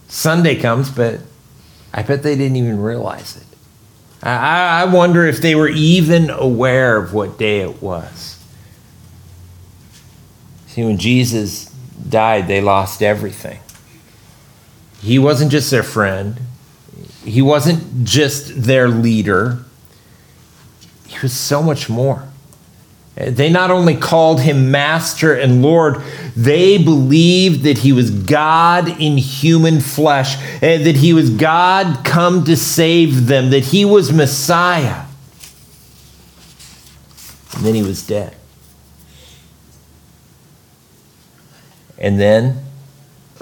Sunday 0.09 0.57
comes, 0.57 0.91
but 0.91 1.21
I 1.93 2.03
bet 2.03 2.23
they 2.23 2.35
didn't 2.35 2.57
even 2.57 2.81
realize 2.81 3.37
it. 3.37 3.45
I, 4.23 4.83
I 4.83 4.85
wonder 4.87 5.27
if 5.27 5.39
they 5.39 5.55
were 5.55 5.69
even 5.69 6.31
aware 6.31 6.97
of 6.97 7.15
what 7.15 7.39
day 7.39 7.61
it 7.61 7.81
was. 7.81 8.43
See, 10.67 10.85
when 10.85 10.99
Jesus 10.99 11.67
died, 12.09 12.49
they 12.49 12.61
lost 12.61 13.03
everything. 13.03 13.61
He 15.01 15.19
wasn't 15.19 15.53
just 15.53 15.71
their 15.71 15.85
friend, 15.85 16.41
he 17.25 17.43
wasn't 17.43 18.05
just 18.05 18.63
their 18.63 18.89
leader, 18.89 19.59
he 21.07 21.19
was 21.21 21.33
so 21.33 21.63
much 21.63 21.89
more. 21.89 22.28
They 23.19 23.51
not 23.51 23.73
only 23.73 23.97
called 23.97 24.41
him 24.41 24.71
Master 24.71 25.35
and 25.35 25.61
Lord, 25.61 25.97
they 26.37 26.79
believed 26.79 27.65
that 27.65 27.79
he 27.79 27.93
was 27.93 28.11
God 28.11 28.89
in 29.01 29.17
human 29.17 29.81
flesh, 29.81 30.37
and 30.63 30.87
that 30.87 30.97
he 30.97 31.13
was 31.13 31.29
God 31.31 32.05
come 32.05 32.45
to 32.45 32.57
save 32.57 33.27
them, 33.27 33.51
that 33.51 33.65
he 33.65 33.85
was 33.85 34.13
Messiah. 34.13 35.07
And 37.57 37.67
then 37.67 37.75
he 37.75 37.83
was 37.83 38.07
dead. 38.07 38.37
And 41.99 42.21
then, 42.21 42.65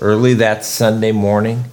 early 0.00 0.32
that 0.34 0.64
Sunday 0.64 1.12
morning, 1.12 1.64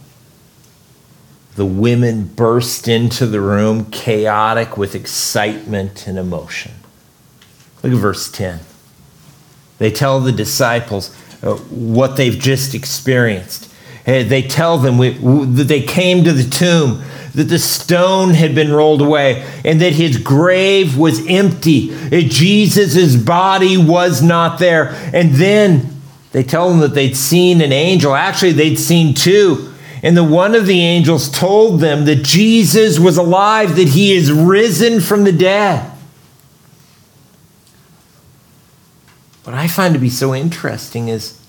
the 1.55 1.65
women 1.65 2.25
burst 2.25 2.89
into 2.89 3.25
the 3.27 3.39
room, 3.39 3.89
chaotic 3.91 4.75
with 4.75 4.93
excitement 4.93 6.05
and 6.05 6.19
emotion. 6.19 6.73
Look 7.83 7.93
at 7.93 7.99
verse 7.99 8.31
10. 8.31 8.61
They 9.77 9.91
tell 9.91 10.21
the 10.21 10.31
disciples 10.31 11.15
uh, 11.43 11.55
what 11.55 12.15
they've 12.15 12.37
just 12.37 12.73
experienced. 12.73 13.69
They 14.05 14.41
tell 14.41 14.77
them 14.77 14.97
that 15.55 15.67
they 15.67 15.81
came 15.81 16.25
to 16.25 16.33
the 16.33 16.49
tomb, 16.49 17.03
that 17.35 17.45
the 17.45 17.59
stone 17.59 18.31
had 18.31 18.53
been 18.53 18.71
rolled 18.71 19.01
away, 19.01 19.47
and 19.63 19.79
that 19.79 19.93
his 19.93 20.17
grave 20.17 20.97
was 20.97 21.25
empty. 21.27 21.89
Jesus' 22.27 23.15
body 23.15 23.77
was 23.77 24.21
not 24.21 24.59
there. 24.59 24.89
And 25.13 25.35
then 25.35 26.01
they 26.33 26.43
tell 26.43 26.69
them 26.69 26.79
that 26.79 26.95
they'd 26.95 27.15
seen 27.15 27.61
an 27.61 27.71
angel. 27.71 28.13
Actually, 28.13 28.51
they'd 28.53 28.75
seen 28.75 29.13
two. 29.13 29.73
And 30.01 30.17
the 30.17 30.23
one 30.23 30.53
of 30.53 30.65
the 30.65 30.81
angels 30.81 31.29
told 31.31 31.79
them 31.79 32.03
that 32.05 32.23
Jesus 32.23 32.99
was 32.99 33.15
alive, 33.15 33.77
that 33.77 33.87
he 33.87 34.13
is 34.13 34.33
risen 34.33 34.99
from 34.99 35.23
the 35.23 35.31
dead. 35.31 35.92
What 39.43 39.55
I 39.55 39.67
find 39.67 39.93
to 39.93 39.99
be 39.99 40.09
so 40.09 40.33
interesting 40.33 41.09
is 41.09 41.39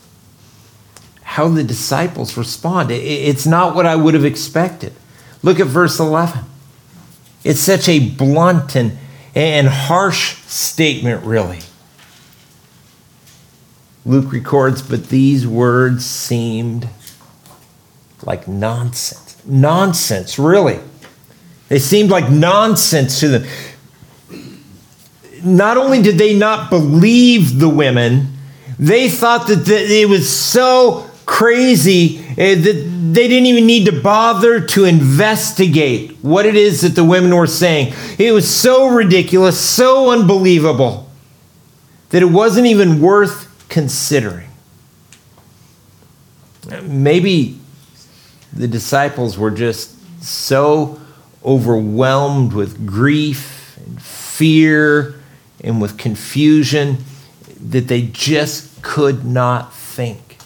how 1.23 1.49
the 1.49 1.65
disciples 1.65 2.37
respond. 2.37 2.91
It's 2.91 3.47
not 3.47 3.75
what 3.75 3.87
I 3.87 3.97
would 3.97 4.15
have 4.15 4.25
expected. 4.25 4.93
Look 5.43 5.61
at 5.61 5.67
verse 5.67 5.99
11. 5.99 6.45
It's 7.45 7.61
such 7.61 7.89
a 7.89 8.09
blunt 8.09 8.75
and, 8.75 8.99
and 9.35 9.69
harsh 9.69 10.37
statement, 10.43 11.25
really. 11.25 11.61
Luke 14.07 14.33
records, 14.33 14.83
but 14.83 15.09
these 15.09 15.47
words 15.47 16.05
seemed 16.05 16.89
like 18.23 18.49
nonsense. 18.49 19.37
Nonsense, 19.45 20.39
really. 20.39 20.81
They 21.69 21.79
seemed 21.79 22.11
like 22.11 22.31
nonsense 22.31 23.21
to 23.21 23.29
them 23.29 23.45
not 25.45 25.77
only 25.77 26.03
did 26.03 26.19
they 26.19 26.35
not 26.37 26.71
believe 26.71 27.59
the 27.59 27.69
women, 27.69 28.29
they 28.79 29.09
thought 29.09 29.47
that 29.49 29.69
it 29.69 30.09
was 30.09 30.29
so 30.29 31.09
crazy 31.27 32.19
eh, 32.37 32.55
that 32.55 33.13
they 33.13 33.29
didn't 33.29 33.47
even 33.47 33.67
need 33.67 33.87
to 33.87 34.01
bother 34.01 34.61
to 34.61 34.85
investigate 34.85 36.17
what 36.23 36.47
it 36.47 36.57
is 36.57 36.81
that 36.81 36.91
the 36.91 37.05
women 37.05 37.35
were 37.35 37.47
saying. 37.47 37.95
It 38.19 38.33
was 38.33 38.49
so 38.49 38.89
ridiculous, 38.89 39.59
so 39.59 40.11
unbelievable, 40.11 41.09
that 42.11 42.23
it 42.23 42.27
wasn't 42.27 42.67
even 42.67 43.01
worth 43.01 43.69
considering. 43.69 44.49
Maybe 46.83 47.59
the 48.53 48.69
disciples 48.69 49.37
were 49.39 49.51
just 49.51 50.23
so 50.23 51.01
overwhelmed 51.45 52.53
with 52.53 52.87
grief 52.87 53.77
and 53.77 54.01
fear 54.01 55.15
and 55.64 55.80
with 55.80 55.99
confusion 55.99 56.99
that 57.59 57.88
they 57.88 58.02
just 58.02 58.83
could 58.83 59.25
not 59.25 59.75
think. 59.75 60.38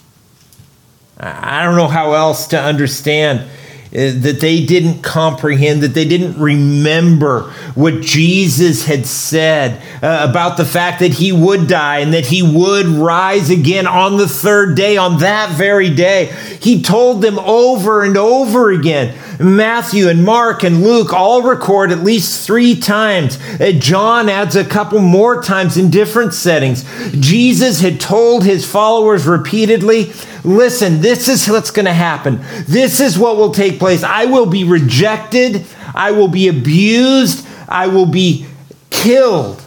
I 1.18 1.64
don't 1.64 1.76
know 1.76 1.88
how 1.88 2.12
else 2.12 2.46
to 2.48 2.60
understand 2.60 3.40
uh, 3.40 4.12
that 4.20 4.38
they 4.40 4.64
didn't 4.64 5.02
comprehend, 5.02 5.82
that 5.82 5.94
they 5.94 6.04
didn't 6.04 6.38
remember 6.38 7.50
what 7.74 8.02
Jesus 8.02 8.84
had 8.84 9.06
said 9.06 9.82
uh, 10.02 10.26
about 10.28 10.56
the 10.56 10.64
fact 10.64 11.00
that 11.00 11.14
he 11.14 11.32
would 11.32 11.66
die 11.66 11.98
and 12.00 12.12
that 12.14 12.26
he 12.26 12.42
would 12.42 12.86
rise 12.86 13.50
again 13.50 13.86
on 13.86 14.16
the 14.16 14.28
third 14.28 14.76
day, 14.76 14.96
on 14.96 15.18
that 15.18 15.50
very 15.56 15.90
day. 15.90 16.26
He 16.60 16.82
told 16.82 17.22
them 17.22 17.38
over 17.40 18.04
and 18.04 18.16
over 18.16 18.70
again. 18.70 19.18
Matthew 19.38 20.08
and 20.08 20.24
Mark 20.24 20.64
and 20.64 20.82
Luke 20.82 21.12
all 21.12 21.42
record 21.42 21.92
at 21.92 22.00
least 22.00 22.44
three 22.44 22.78
times. 22.78 23.38
Uh, 23.60 23.72
John 23.72 24.28
adds 24.28 24.56
a 24.56 24.64
couple 24.64 24.98
more 24.98 25.42
times 25.42 25.76
in 25.76 25.90
different 25.90 26.34
settings. 26.34 26.84
Jesus 27.12 27.80
had 27.80 28.00
told 28.00 28.44
his 28.44 28.68
followers 28.70 29.26
repeatedly 29.26 30.12
listen, 30.44 31.00
this 31.00 31.28
is 31.28 31.48
what's 31.48 31.70
going 31.70 31.86
to 31.86 31.92
happen. 31.92 32.40
This 32.66 33.00
is 33.00 33.18
what 33.18 33.36
will 33.36 33.52
take 33.52 33.78
place. 33.78 34.02
I 34.02 34.24
will 34.24 34.46
be 34.46 34.64
rejected. 34.64 35.64
I 35.94 36.10
will 36.12 36.28
be 36.28 36.48
abused. 36.48 37.46
I 37.68 37.86
will 37.86 38.06
be 38.06 38.46
killed. 38.90 39.62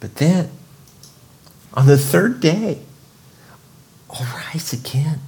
But 0.00 0.16
then, 0.16 0.50
on 1.74 1.86
the 1.86 1.98
third 1.98 2.40
day, 2.40 2.80
I'll 4.08 4.26
rise 4.34 4.72
again. 4.72 5.20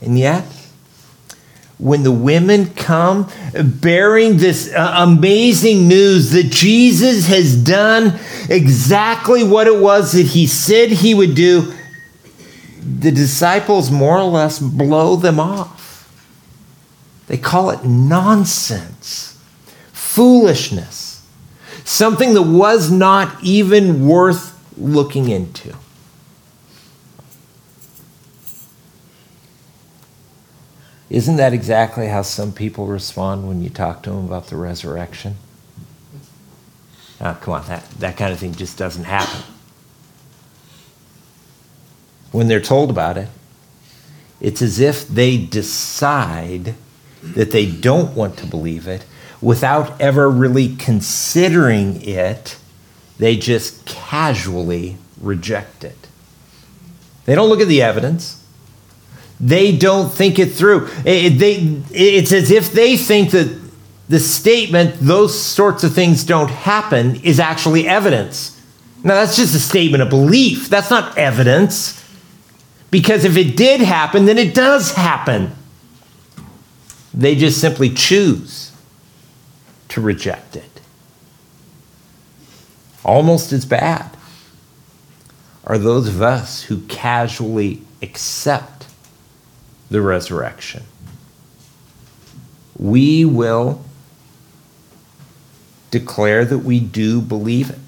And 0.00 0.18
yet, 0.18 0.44
when 1.82 2.04
the 2.04 2.12
women 2.12 2.72
come 2.74 3.28
bearing 3.80 4.36
this 4.36 4.72
uh, 4.72 4.94
amazing 4.98 5.88
news 5.88 6.30
that 6.30 6.44
Jesus 6.44 7.26
has 7.26 7.56
done 7.56 8.20
exactly 8.48 9.42
what 9.42 9.66
it 9.66 9.76
was 9.80 10.12
that 10.12 10.26
he 10.26 10.46
said 10.46 10.90
he 10.90 11.12
would 11.12 11.34
do, 11.34 11.74
the 12.80 13.10
disciples 13.10 13.90
more 13.90 14.16
or 14.16 14.30
less 14.30 14.60
blow 14.60 15.16
them 15.16 15.40
off. 15.40 16.08
They 17.26 17.36
call 17.36 17.70
it 17.70 17.84
nonsense, 17.84 19.42
foolishness, 19.92 21.26
something 21.82 22.34
that 22.34 22.42
was 22.42 22.92
not 22.92 23.42
even 23.42 24.06
worth 24.06 24.56
looking 24.78 25.28
into. 25.28 25.74
Isn't 31.12 31.36
that 31.36 31.52
exactly 31.52 32.08
how 32.08 32.22
some 32.22 32.52
people 32.52 32.86
respond 32.86 33.46
when 33.46 33.62
you 33.62 33.68
talk 33.68 34.02
to 34.04 34.10
them 34.10 34.24
about 34.24 34.46
the 34.46 34.56
resurrection? 34.56 35.36
Oh, 37.20 37.36
come 37.38 37.52
on, 37.52 37.66
that, 37.66 37.86
that 37.98 38.16
kind 38.16 38.32
of 38.32 38.38
thing 38.38 38.54
just 38.54 38.78
doesn't 38.78 39.04
happen. 39.04 39.42
When 42.30 42.48
they're 42.48 42.62
told 42.62 42.88
about 42.88 43.18
it, 43.18 43.28
it's 44.40 44.62
as 44.62 44.80
if 44.80 45.06
they 45.06 45.36
decide 45.36 46.76
that 47.22 47.50
they 47.50 47.66
don't 47.66 48.16
want 48.16 48.38
to 48.38 48.46
believe 48.46 48.88
it 48.88 49.04
without 49.42 50.00
ever 50.00 50.30
really 50.30 50.74
considering 50.76 52.00
it. 52.00 52.56
They 53.18 53.36
just 53.36 53.84
casually 53.84 54.96
reject 55.20 55.84
it. 55.84 56.08
They 57.26 57.34
don't 57.34 57.50
look 57.50 57.60
at 57.60 57.68
the 57.68 57.82
evidence. 57.82 58.41
They 59.42 59.76
don't 59.76 60.10
think 60.10 60.38
it 60.38 60.52
through. 60.52 60.88
It, 61.04 61.30
they, 61.38 61.56
it's 61.90 62.32
as 62.32 62.52
if 62.52 62.72
they 62.72 62.96
think 62.96 63.32
that 63.32 63.60
the 64.08 64.20
statement, 64.20 64.94
those 65.00 65.38
sorts 65.38 65.82
of 65.82 65.92
things 65.92 66.22
don't 66.22 66.50
happen, 66.50 67.16
is 67.24 67.40
actually 67.40 67.88
evidence. 67.88 68.60
Now, 69.02 69.14
that's 69.14 69.34
just 69.34 69.54
a 69.56 69.58
statement 69.58 70.00
of 70.00 70.10
belief. 70.10 70.68
That's 70.68 70.90
not 70.90 71.18
evidence. 71.18 71.98
Because 72.92 73.24
if 73.24 73.36
it 73.36 73.56
did 73.56 73.80
happen, 73.80 74.26
then 74.26 74.38
it 74.38 74.54
does 74.54 74.94
happen. 74.94 75.56
They 77.12 77.34
just 77.34 77.60
simply 77.60 77.90
choose 77.90 78.70
to 79.88 80.00
reject 80.00 80.54
it. 80.54 80.80
Almost 83.04 83.52
as 83.52 83.64
bad 83.64 84.16
are 85.64 85.78
those 85.78 86.06
of 86.06 86.22
us 86.22 86.62
who 86.62 86.82
casually 86.82 87.82
accept 88.02 88.86
the 89.92 90.02
resurrection. 90.02 90.82
We 92.76 93.24
will 93.24 93.84
declare 95.90 96.44
that 96.44 96.58
we 96.58 96.80
do 96.80 97.20
believe 97.20 97.70
it. 97.70 97.78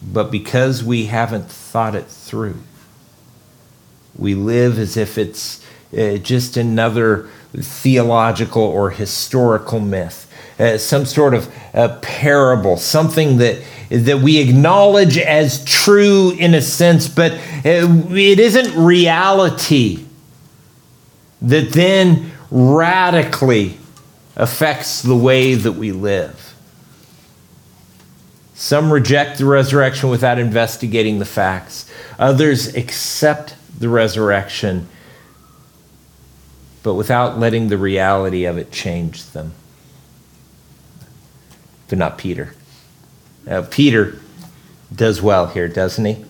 But 0.00 0.30
because 0.30 0.84
we 0.84 1.06
haven't 1.06 1.50
thought 1.50 1.96
it 1.96 2.06
through, 2.06 2.58
we 4.16 4.34
live 4.34 4.78
as 4.78 4.96
if 4.96 5.18
it's 5.18 5.64
uh, 5.96 6.16
just 6.18 6.56
another 6.56 7.28
theological 7.52 8.62
or 8.62 8.90
historical 8.90 9.80
myth, 9.80 10.25
uh, 10.58 10.78
some 10.78 11.04
sort 11.04 11.34
of 11.34 11.52
uh, 11.74 11.98
parable, 12.00 12.76
something 12.76 13.38
that 13.38 13.62
that 13.88 14.18
we 14.18 14.38
acknowledge 14.38 15.16
as 15.16 15.64
true 15.64 16.32
in 16.32 16.54
a 16.54 16.62
sense, 16.62 17.08
but 17.08 17.32
uh, 17.32 17.38
it 17.64 18.40
isn't 18.40 18.76
reality 18.76 20.04
that 21.40 21.72
then 21.72 22.32
radically 22.50 23.78
affects 24.34 25.02
the 25.02 25.14
way 25.14 25.54
that 25.54 25.72
we 25.72 25.92
live. 25.92 26.54
Some 28.54 28.92
reject 28.92 29.38
the 29.38 29.44
resurrection 29.44 30.08
without 30.08 30.38
investigating 30.38 31.18
the 31.18 31.24
facts. 31.26 31.88
Others 32.18 32.74
accept 32.74 33.54
the 33.78 33.88
resurrection, 33.88 34.88
but 36.82 36.94
without 36.94 37.38
letting 37.38 37.68
the 37.68 37.78
reality 37.78 38.46
of 38.46 38.56
it 38.56 38.72
change 38.72 39.26
them. 39.30 39.52
But 41.88 41.98
not 41.98 42.18
Peter. 42.18 42.54
Uh, 43.48 43.62
Peter 43.70 44.18
does 44.94 45.22
well 45.22 45.46
here, 45.46 45.68
doesn't 45.68 46.04
he? 46.04 46.24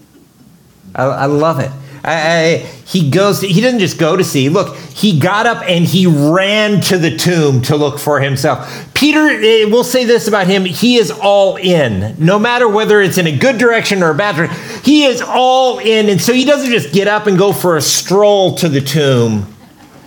I, 0.95 1.05
I 1.05 1.27
love 1.27 1.61
it. 1.61 1.71
I, 2.05 2.71
he 2.87 3.11
goes. 3.11 3.41
To, 3.41 3.49
he 3.49 3.61
doesn't 3.61 3.81
just 3.81 3.99
go 3.99 4.17
to 4.17 4.23
see. 4.23 4.49
Look, 4.49 4.77
he 4.77 5.19
got 5.19 5.47
up 5.47 5.65
and 5.69 5.85
he 5.85 6.07
ran 6.07 6.81
to 6.83 6.99
the 6.99 7.17
tomb 7.17 7.63
to 7.63 7.77
look 7.77 7.99
for 7.99 8.21
himself. 8.21 8.95
Peter, 8.95 9.27
eh, 9.29 9.65
we'll 9.65 9.83
say 9.83 10.05
this 10.05 10.29
about 10.29 10.47
him: 10.47 10.65
he 10.65 10.97
is 10.97 11.11
all 11.11 11.57
in, 11.57 12.15
no 12.25 12.39
matter 12.39 12.69
whether 12.69 13.01
it's 13.01 13.19
in 13.19 13.27
a 13.27 13.37
good 13.37 13.59
direction 13.59 14.05
or 14.05 14.11
a 14.11 14.15
bad 14.15 14.37
direction. 14.37 14.83
He 14.85 15.05
is 15.05 15.21
all 15.21 15.81
in, 15.81 16.09
and 16.09 16.21
so 16.21 16.33
he 16.33 16.45
doesn't 16.45 16.71
just 16.71 16.95
get 16.95 17.09
up 17.09 17.27
and 17.27 17.37
go 17.37 17.53
for 17.53 17.77
a 17.77 17.83
stroll 17.83 18.55
to 18.57 18.69
the 18.69 18.81
tomb. 18.81 19.53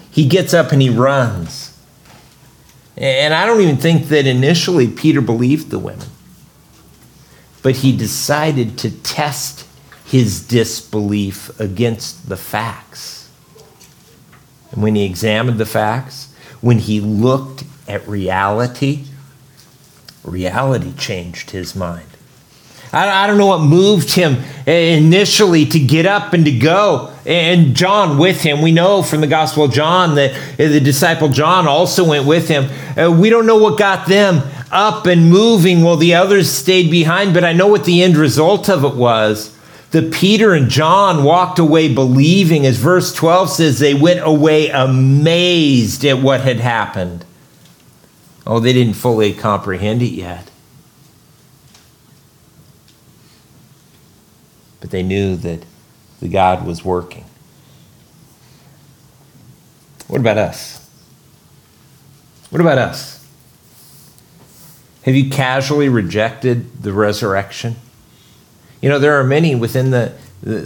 He 0.10 0.26
gets 0.26 0.54
up 0.54 0.72
and 0.72 0.82
he 0.82 0.90
runs. 0.90 1.59
And 3.00 3.34
I 3.34 3.46
don't 3.46 3.62
even 3.62 3.78
think 3.78 4.08
that 4.10 4.28
initially 4.28 4.88
Peter 4.88 5.22
believed 5.22 5.70
the 5.70 5.80
women, 5.80 6.08
but 7.64 7.78
he 7.78 7.96
decided 7.96 8.78
to 8.80 8.92
test 8.92 9.66
his 10.06 10.46
disbelief 10.46 11.58
against 11.60 12.28
the 12.28 12.36
facts. 12.36 13.30
And 14.72 14.84
when 14.84 14.96
he 14.96 15.06
examined 15.06 15.60
the 15.60 15.66
facts, 15.66 16.34
when 16.60 16.80
he 16.80 17.00
looked 17.00 17.64
at 17.88 18.06
reality, 18.08 19.06
reality 20.24 20.94
changed 20.98 21.52
his 21.52 21.76
mind. 21.76 22.10
I, 22.92 23.28
don't 23.28 23.38
know 23.38 23.46
what 23.46 23.62
moved 23.62 24.12
him 24.12 24.38
initially 24.66 25.66
to 25.68 25.80
get 25.80 26.06
up 26.06 26.34
and 26.34 26.46
to 26.46 26.52
go. 26.52 27.14
And 27.26 27.76
John 27.76 28.18
with 28.18 28.42
him. 28.42 28.62
We 28.62 28.72
know 28.72 29.04
from 29.04 29.22
the 29.22 29.28
Gospel 29.28 29.66
of 29.66 29.72
John 29.72 30.16
that 30.16 30.58
the 30.58 30.80
disciple 30.80 31.30
John 31.30 31.68
also 31.68 32.04
went 32.04 32.26
with 32.26 32.48
him. 32.48 32.70
Uh, 32.98 33.12
we 33.12 33.30
don't 33.30 33.46
know 33.46 33.58
what 33.58 33.78
got 33.78 34.08
them 34.08 34.42
up 34.72 35.06
and 35.06 35.30
moving 35.30 35.84
while 35.84 35.98
the 35.98 36.16
others 36.16 36.52
stayed 36.52 36.90
behind, 36.90 37.34
but 37.34 37.44
I 37.44 37.54
know 37.54 37.68
what 37.68 37.86
the 37.86 38.02
end 38.02 38.18
result 38.18 38.70
of 38.70 38.84
it 38.84 38.96
was 38.96 39.56
that 39.92 40.14
Peter 40.14 40.54
and 40.54 40.70
John 40.70 41.24
walked 41.24 41.58
away 41.58 41.94
believing, 41.94 42.66
as 42.66 42.78
verse 42.78 43.14
12 43.14 43.50
says, 43.50 43.80
they 43.80 43.96
went 43.96 44.20
away 44.22 44.70
amazed 44.70 46.06
at 46.06 46.22
what 46.22 46.42
had 46.42 46.60
happened. 46.60 47.26
Oh, 48.46 48.60
they 48.60 48.74
didn't 48.74 48.94
fully 48.94 49.34
comprehend 49.34 50.02
it 50.02 50.14
yet. 50.14 50.49
But 54.80 54.92
they 54.92 55.04
knew 55.04 55.36
that 55.38 55.64
the 56.20 56.28
God 56.28 56.66
was 56.66 56.84
working. 56.84 57.26
What 60.08 60.22
about 60.22 60.38
us? 60.38 60.90
What 62.50 62.62
about 62.62 62.78
us? 62.78 63.28
Have 65.04 65.16
you 65.16 65.30
casually 65.30 65.88
rejected 65.88 66.82
the 66.82 66.94
resurrection? 66.94 67.76
You 68.82 68.90
know, 68.90 69.00
there 69.00 69.20
are 69.20 69.24
many 69.24 69.56
within 69.56 69.92
the, 69.92 70.14
the, 70.42 70.60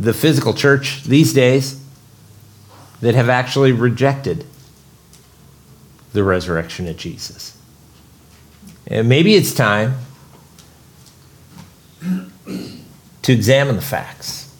the 0.00 0.12
physical 0.12 0.52
church 0.54 1.04
these 1.04 1.32
days 1.32 1.82
that 3.00 3.14
have 3.14 3.28
actually 3.28 3.72
rejected 3.72 4.44
the 6.12 6.22
resurrection 6.22 6.86
of 6.86 6.96
Jesus. 6.96 7.56
And 8.86 9.08
maybe 9.08 9.34
it's 9.34 9.54
time 9.54 9.94
to 13.22 13.32
examine 13.32 13.76
the 13.76 13.82
facts. 13.82 14.52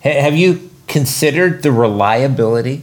Have 0.00 0.36
you 0.36 0.70
considered 0.86 1.62
the 1.62 1.72
reliability 1.72 2.82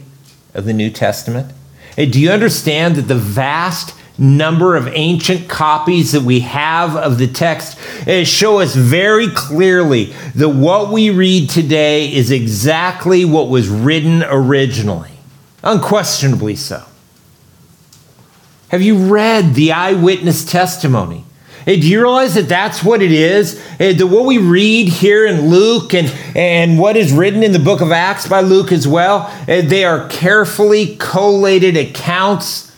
of 0.52 0.64
the 0.64 0.72
New 0.72 0.90
Testament? 0.90 1.52
Eh, 1.96 2.04
do 2.06 2.20
you 2.20 2.30
understand 2.30 2.96
that 2.96 3.02
the 3.02 3.14
vast 3.14 3.94
number 4.18 4.76
of 4.76 4.86
ancient 4.88 5.48
copies 5.48 6.12
that 6.12 6.22
we 6.22 6.40
have 6.40 6.94
of 6.96 7.18
the 7.18 7.26
text 7.26 7.78
eh, 8.06 8.22
show 8.24 8.60
us 8.60 8.74
very 8.74 9.28
clearly 9.28 10.12
that 10.34 10.50
what 10.50 10.92
we 10.92 11.10
read 11.10 11.50
today 11.50 12.12
is 12.12 12.30
exactly 12.30 13.24
what 13.24 13.48
was 13.48 13.68
written 13.68 14.22
originally. 14.24 15.10
Unquestionably 15.62 16.54
so. 16.54 16.84
Have 18.68 18.82
you 18.82 18.96
read 19.12 19.54
the 19.54 19.72
eyewitness 19.72 20.44
testimony? 20.44 21.24
Hey, 21.64 21.80
do 21.80 21.88
you 21.88 22.02
realize 22.02 22.34
that 22.34 22.48
that's 22.48 22.84
what 22.84 23.00
it 23.00 23.10
is? 23.10 23.58
Hey, 23.78 23.94
that 23.94 24.06
what 24.06 24.26
we 24.26 24.36
read 24.36 24.88
here 24.88 25.24
in 25.24 25.48
Luke 25.48 25.94
and, 25.94 26.12
and 26.36 26.78
what 26.78 26.94
is 26.94 27.10
written 27.10 27.42
in 27.42 27.52
the 27.52 27.58
book 27.58 27.80
of 27.80 27.90
Acts 27.90 28.28
by 28.28 28.42
Luke 28.42 28.70
as 28.70 28.86
well, 28.86 29.32
eh, 29.48 29.62
they 29.62 29.82
are 29.84 30.06
carefully 30.08 30.96
collated 30.96 31.74
accounts 31.74 32.70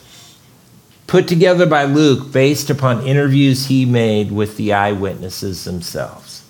put 1.09 1.27
together 1.27 1.67
by 1.67 1.85
Luke 1.85 2.33
based 2.33 2.71
upon 2.71 3.05
interviews 3.05 3.67
he 3.67 3.85
made 3.85 4.31
with 4.31 4.57
the 4.57 4.73
eyewitnesses 4.73 5.65
themselves. 5.65 6.45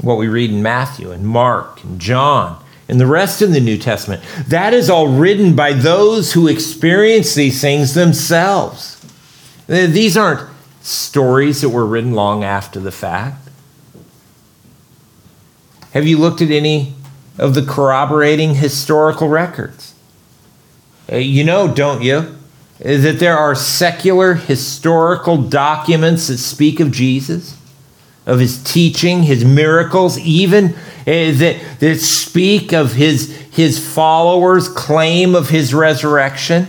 What 0.00 0.18
we 0.18 0.26
read 0.26 0.50
in 0.50 0.60
Matthew 0.60 1.12
and 1.12 1.24
Mark 1.24 1.84
and 1.84 2.00
John 2.00 2.60
and 2.88 3.00
the 3.00 3.06
rest 3.06 3.42
of 3.42 3.52
the 3.52 3.60
New 3.60 3.78
Testament, 3.78 4.22
that 4.48 4.74
is 4.74 4.90
all 4.90 5.06
written 5.06 5.54
by 5.54 5.72
those 5.72 6.32
who 6.32 6.48
experience 6.48 7.34
these 7.34 7.60
things 7.60 7.94
themselves. 7.94 8.96
Eh, 9.68 9.86
these 9.86 10.16
aren't 10.16 10.57
stories 10.80 11.60
that 11.60 11.70
were 11.70 11.86
written 11.86 12.12
long 12.12 12.44
after 12.44 12.80
the 12.80 12.92
fact. 12.92 13.48
Have 15.92 16.06
you 16.06 16.18
looked 16.18 16.42
at 16.42 16.50
any 16.50 16.94
of 17.38 17.54
the 17.54 17.62
corroborating 17.62 18.56
historical 18.56 19.28
records. 19.28 19.94
Uh, 21.10 21.16
you 21.16 21.44
know, 21.44 21.72
don't 21.72 22.02
you, 22.02 22.36
that 22.80 23.18
there 23.18 23.38
are 23.38 23.54
secular 23.54 24.34
historical 24.34 25.36
documents 25.36 26.26
that 26.26 26.38
speak 26.38 26.80
of 26.80 26.90
Jesus, 26.90 27.56
of 28.26 28.40
his 28.40 28.62
teaching, 28.62 29.22
his 29.22 29.44
miracles, 29.44 30.18
even 30.18 30.74
uh, 30.74 31.32
that, 31.32 31.62
that 31.78 32.00
speak 32.00 32.72
of 32.72 32.92
his, 32.92 33.30
his 33.52 33.78
followers' 33.94 34.68
claim 34.68 35.34
of 35.34 35.48
his 35.48 35.72
resurrection? 35.72 36.66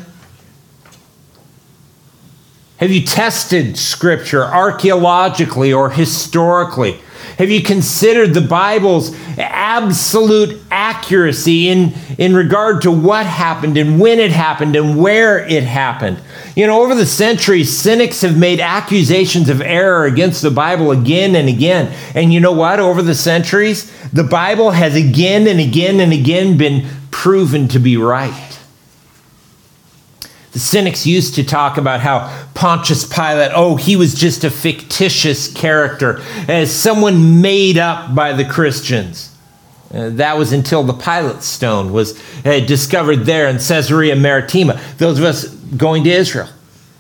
Have 2.80 2.92
you 2.92 3.02
tested 3.02 3.78
Scripture 3.78 4.46
archaeologically 4.46 5.74
or 5.74 5.90
historically? 5.90 6.98
Have 7.38 7.50
you 7.50 7.62
considered 7.62 8.34
the 8.34 8.40
Bible's 8.40 9.14
absolute 9.38 10.62
accuracy 10.72 11.68
in, 11.68 11.94
in 12.18 12.34
regard 12.34 12.82
to 12.84 12.92
what 12.92 13.26
happened 13.26 13.78
and 13.78 14.00
when 14.00 14.18
it 14.18 14.32
happened 14.32 14.78
and 14.78 14.98
where 14.98 15.46
it 15.46 15.64
happened? 15.64 16.22
You 16.56 16.68
know, 16.68 16.82
over 16.82 16.96
the 16.96 17.06
centuries, 17.06 17.78
cynics 17.78 18.22
have 18.22 18.38
made 18.38 18.62
accusations 18.62 19.50
of 19.50 19.60
error 19.60 20.06
against 20.06 20.42
the 20.42 20.52
Bible 20.52 20.92
again 20.92 21.36
and 21.36 21.50
again. 21.50 21.94
And 22.16 22.34
you 22.34 22.40
know 22.40 22.54
what? 22.54 22.80
Over 22.80 23.02
the 23.02 23.14
centuries, 23.14 23.92
the 24.14 24.24
Bible 24.24 24.72
has 24.72 24.96
again 24.96 25.48
and 25.48 25.60
again 25.60 26.00
and 26.00 26.14
again 26.14 26.58
been 26.58 26.88
proven 27.12 27.68
to 27.70 27.80
be 27.80 27.98
right. 27.98 28.49
The 30.60 30.66
cynics 30.66 31.08
used 31.08 31.36
to 31.36 31.46
talk 31.46 31.78
about 31.78 32.02
how 32.02 32.28
Pontius 32.54 33.06
Pilate, 33.06 33.54
oh, 33.56 33.78
he 33.78 33.96
was 33.96 34.14
just 34.14 34.44
a 34.44 34.50
fictitious 34.50 35.50
character, 35.50 36.22
as 36.50 36.70
someone 36.70 37.40
made 37.40 37.78
up 37.78 38.14
by 38.14 38.34
the 38.34 38.44
Christians. 38.44 39.34
Uh, 39.94 40.10
that 40.10 40.38
was 40.38 40.52
until 40.52 40.84
the 40.84 40.92
Pilate 40.92 41.44
stone 41.44 41.94
was 41.94 42.22
uh, 42.46 42.60
discovered 42.60 43.20
there 43.20 43.48
in 43.48 43.56
Caesarea 43.56 44.18
Maritima. 44.18 44.78
Those 44.98 45.18
of 45.18 45.24
us 45.24 45.48
going 45.48 46.04
to 46.04 46.10
Israel, 46.10 46.50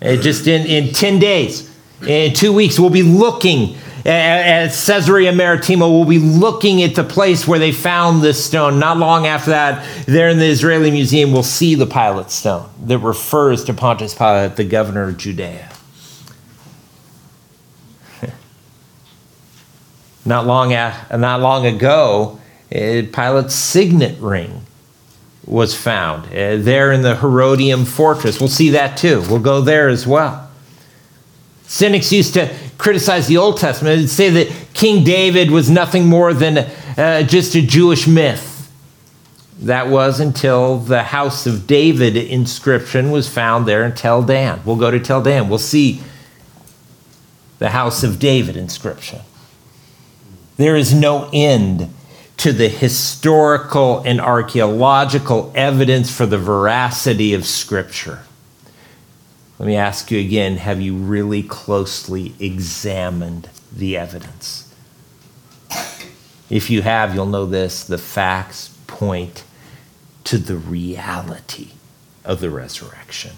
uh, 0.01 0.15
just 0.15 0.47
in, 0.47 0.65
in 0.65 0.93
10 0.93 1.19
days, 1.19 1.69
in 2.07 2.33
two 2.33 2.53
weeks, 2.53 2.79
we'll 2.79 2.89
be 2.89 3.03
looking 3.03 3.75
at 4.05 4.67
Caesarea 4.67 5.31
Maritima, 5.31 5.89
we'll 5.89 6.05
be 6.05 6.19
looking 6.19 6.83
at 6.83 6.95
the 6.95 7.03
place 7.03 7.47
where 7.47 7.59
they 7.59 7.71
found 7.71 8.21
this 8.21 8.43
stone. 8.43 8.79
Not 8.79 8.97
long 8.97 9.27
after 9.27 9.51
that, 9.51 9.85
there 10.05 10.29
in 10.29 10.39
the 10.39 10.47
Israeli 10.47 10.91
Museum, 10.91 11.31
we'll 11.31 11.43
see 11.43 11.75
the 11.75 11.85
Pilate 11.85 12.31
stone 12.31 12.69
that 12.85 12.99
refers 12.99 13.63
to 13.65 13.73
Pontius 13.73 14.13
Pilate, 14.13 14.55
the 14.55 14.63
governor 14.63 15.09
of 15.09 15.17
Judea. 15.17 15.69
not, 20.25 20.45
long 20.45 20.69
not 20.69 21.41
long 21.41 21.65
ago, 21.65 22.39
Pilate's 22.69 23.55
signet 23.55 24.19
ring 24.19 24.65
was 25.45 25.75
found 25.75 26.25
uh, 26.27 26.57
there 26.57 26.91
in 26.91 27.01
the 27.01 27.15
Herodium 27.15 27.85
fortress. 27.85 28.39
We'll 28.39 28.49
see 28.49 28.69
that 28.69 28.97
too. 28.97 29.21
We'll 29.29 29.39
go 29.39 29.61
there 29.61 29.89
as 29.89 30.05
well. 30.05 30.48
Cynics 31.69 32.11
used 32.11 32.33
to 32.33 32.51
criticize 32.79 33.27
the 33.27 33.37
Old 33.37 33.57
Testament 33.57 33.99
and 33.99 34.09
say 34.09 34.31
that 34.31 34.51
King 34.73 35.03
David 35.03 35.51
was 35.51 35.69
nothing 35.69 36.07
more 36.07 36.33
than 36.33 36.57
uh, 36.97 37.21
just 37.21 37.53
a 37.53 37.61
Jewish 37.61 38.07
myth. 38.07 38.73
That 39.59 39.87
was 39.87 40.19
until 40.19 40.79
the 40.79 41.03
House 41.03 41.45
of 41.45 41.67
David 41.67 42.17
inscription 42.17 43.11
was 43.11 43.29
found 43.29 43.67
there 43.67 43.85
in 43.85 43.93
Tel 43.93 44.23
Dan. 44.23 44.61
We'll 44.65 44.77
go 44.77 44.89
to 44.89 44.99
Tel 44.99 45.21
Dan. 45.21 45.47
We'll 45.47 45.59
see 45.59 46.01
the 47.59 47.69
House 47.69 48.01
of 48.01 48.17
David 48.17 48.57
inscription. 48.57 49.19
There 50.57 50.75
is 50.75 50.91
no 50.91 51.29
end 51.31 51.93
to 52.37 52.51
the 52.51 52.67
historical 52.67 53.99
and 53.99 54.19
archaeological 54.19 55.51
evidence 55.53 56.09
for 56.11 56.25
the 56.25 56.39
veracity 56.39 57.35
of 57.35 57.45
Scripture. 57.45 58.23
Let 59.59 59.67
me 59.67 59.75
ask 59.75 60.09
you 60.09 60.19
again 60.19 60.55
have 60.57 60.79
you 60.79 60.95
really 60.95 61.43
closely 61.43 62.33
examined 62.39 63.49
the 63.71 63.97
evidence? 63.97 64.73
If 66.49 66.69
you 66.69 66.81
have, 66.81 67.13
you'll 67.13 67.25
know 67.25 67.45
this 67.45 67.83
the 67.83 67.97
facts 67.97 68.69
point 68.87 69.43
to 70.23 70.37
the 70.37 70.55
reality 70.55 71.71
of 72.23 72.39
the 72.39 72.49
resurrection. 72.49 73.33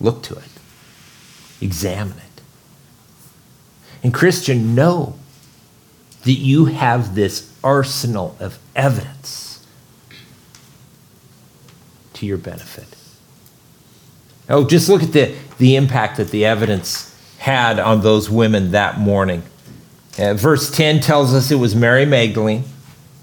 Look 0.00 0.22
to 0.24 0.36
it, 0.36 0.48
examine 1.60 2.18
it. 2.18 2.42
And, 4.02 4.14
Christian, 4.14 4.74
know 4.74 5.16
that 6.24 6.32
you 6.32 6.66
have 6.66 7.14
this 7.14 7.52
arsenal 7.62 8.36
of 8.40 8.58
evidence 8.74 9.64
to 12.14 12.26
your 12.26 12.38
benefit. 12.38 12.96
Oh, 14.52 14.66
just 14.66 14.90
look 14.90 15.02
at 15.02 15.12
the, 15.14 15.34
the 15.56 15.76
impact 15.76 16.18
that 16.18 16.28
the 16.28 16.44
evidence 16.44 17.08
had 17.38 17.80
on 17.80 18.02
those 18.02 18.28
women 18.28 18.72
that 18.72 19.00
morning. 19.00 19.42
Uh, 20.18 20.34
verse 20.34 20.70
10 20.70 21.00
tells 21.00 21.32
us 21.32 21.50
it 21.50 21.54
was 21.54 21.74
Mary 21.74 22.04
Magdalene, 22.04 22.64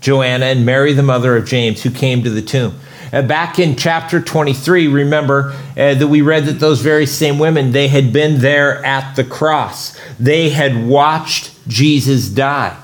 Joanna, 0.02 0.48
and 0.48 0.66
Mary, 0.66 0.92
the 0.94 1.04
mother 1.04 1.38
of 1.38 1.46
James, 1.46 1.84
who 1.84 1.92
came 1.92 2.24
to 2.24 2.32
the 2.32 2.42
tomb. 2.42 2.80
Uh, 3.14 3.22
back 3.22 3.60
in 3.60 3.76
chapter 3.76 4.20
23, 4.20 4.88
remember 4.88 5.52
uh, 5.78 5.94
that 5.94 6.08
we 6.08 6.22
read 6.22 6.46
that 6.46 6.60
those 6.60 6.82
very 6.82 7.06
same 7.06 7.38
women, 7.38 7.74
they 7.74 7.90
had 7.90 8.12
been 8.12 8.40
there 8.42 8.84
at 8.84 9.16
the 9.16 9.24
cross. 9.24 9.96
They 10.20 10.50
had 10.50 10.88
watched 10.88 11.52
Jesus 11.68 12.28
die. 12.28 12.76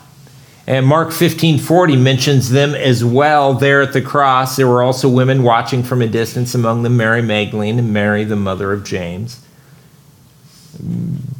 And 0.67 0.85
Mark 0.87 1.09
15:40 1.09 1.95
mentions 1.95 2.49
them 2.49 2.73
as 2.73 3.05
well 3.05 3.53
there 3.53 3.81
at 3.81 3.93
the 3.93 4.01
cross. 4.01 4.55
There 4.55 4.67
were 4.67 4.81
also 4.81 5.07
women 5.07 5.43
watching 5.43 5.83
from 5.83 6.01
a 6.01 6.07
distance, 6.07 6.55
among 6.55 6.81
them 6.81 6.97
Mary 6.97 7.21
Magdalene 7.21 7.77
and 7.77 7.93
Mary, 7.93 8.23
the 8.23 8.35
mother 8.35 8.73
of 8.73 8.83
James. 8.83 9.41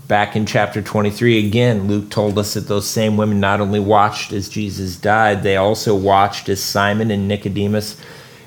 Back 0.08 0.36
in 0.36 0.46
chapter 0.46 0.82
23, 0.82 1.46
again, 1.46 1.88
Luke 1.88 2.12
told 2.12 2.38
us 2.38 2.54
that 2.54 2.68
those 2.68 2.88
same 2.88 3.18
women 3.18 3.40
not 3.40 3.60
only 3.60 3.80
watched 3.80 4.32
as 4.32 4.48
Jesus 4.48 4.96
died, 4.96 5.42
they 5.42 5.58
also 5.58 5.96
watched 5.96 6.48
as 6.48 6.62
Simon 6.62 7.10
and 7.10 7.28
Nicodemus 7.28 8.00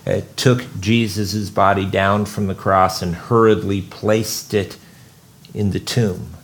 uh, 0.06 0.20
took 0.36 0.64
Jesus' 0.80 1.50
body 1.50 1.84
down 1.84 2.24
from 2.24 2.46
the 2.46 2.54
cross 2.54 3.02
and 3.02 3.14
hurriedly 3.14 3.82
placed 3.82 4.54
it 4.54 4.76
in 5.52 5.72
the 5.72 5.80
tomb. 5.80 6.37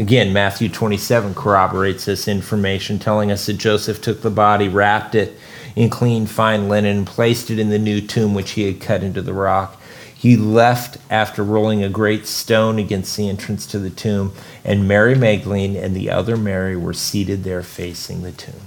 Again, 0.00 0.32
Matthew 0.32 0.70
27 0.70 1.34
corroborates 1.34 2.06
this 2.06 2.26
information, 2.26 2.98
telling 2.98 3.30
us 3.30 3.44
that 3.44 3.58
Joseph 3.58 4.00
took 4.00 4.22
the 4.22 4.30
body, 4.30 4.66
wrapped 4.66 5.14
it 5.14 5.38
in 5.76 5.90
clean, 5.90 6.24
fine 6.24 6.70
linen, 6.70 6.96
and 6.96 7.06
placed 7.06 7.50
it 7.50 7.58
in 7.58 7.68
the 7.68 7.78
new 7.78 8.00
tomb 8.00 8.32
which 8.32 8.52
he 8.52 8.64
had 8.64 8.80
cut 8.80 9.02
into 9.02 9.20
the 9.20 9.34
rock. 9.34 9.78
He 10.14 10.38
left 10.38 10.96
after 11.10 11.44
rolling 11.44 11.84
a 11.84 11.90
great 11.90 12.26
stone 12.26 12.78
against 12.78 13.14
the 13.14 13.28
entrance 13.28 13.66
to 13.66 13.78
the 13.78 13.90
tomb, 13.90 14.32
and 14.64 14.88
Mary 14.88 15.14
Magdalene 15.14 15.76
and 15.76 15.94
the 15.94 16.08
other 16.08 16.38
Mary 16.38 16.76
were 16.76 16.94
seated 16.94 17.44
there 17.44 17.62
facing 17.62 18.22
the 18.22 18.32
tomb. 18.32 18.62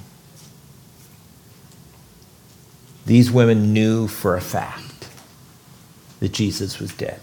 These 3.08 3.32
women 3.32 3.74
knew 3.74 4.08
for 4.08 4.38
a 4.38 4.42
fact 4.42 5.10
that 6.20 6.32
Jesus 6.32 6.80
was 6.80 6.94
dead. 6.94 7.20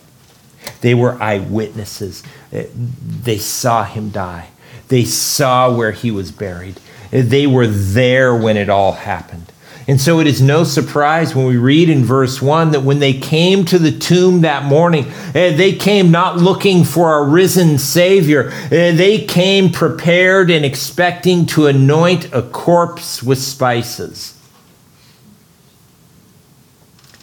They 0.81 0.95
were 0.95 1.21
eyewitnesses. 1.23 2.23
Uh, 2.53 2.65
they 2.75 3.39
saw 3.39 3.85
him 3.85 4.11
die. 4.11 4.49
They 4.89 5.05
saw 5.05 5.75
where 5.75 5.93
he 5.93 6.11
was 6.11 6.33
buried. 6.33 6.81
Uh, 7.13 7.23
they 7.23 7.47
were 7.47 7.67
there 7.67 8.35
when 8.35 8.57
it 8.57 8.69
all 8.69 8.93
happened. 8.93 9.53
And 9.89 10.01
so 10.01 10.21
it 10.21 10.27
is 10.27 10.41
no 10.41 10.63
surprise 10.63 11.35
when 11.35 11.47
we 11.47 11.57
read 11.57 11.89
in 11.89 12.05
verse 12.05 12.41
1 12.41 12.71
that 12.73 12.83
when 12.83 13.01
they 13.01 13.15
came 13.15 13.65
to 13.65 13.79
the 13.79 13.91
tomb 13.91 14.43
that 14.43 14.65
morning, 14.65 15.07
uh, 15.09 15.33
they 15.33 15.73
came 15.73 16.13
not 16.13 16.37
looking 16.37 16.85
for 16.85 17.19
a 17.19 17.25
risen 17.25 17.77
Savior. 17.79 18.51
They 18.69 19.25
came 19.25 19.71
prepared 19.73 20.51
and 20.51 20.65
expecting 20.65 21.45
to 21.47 21.67
anoint 21.67 22.33
a 22.33 22.43
corpse 22.43 23.23
with 23.23 23.39
spices. 23.39 24.39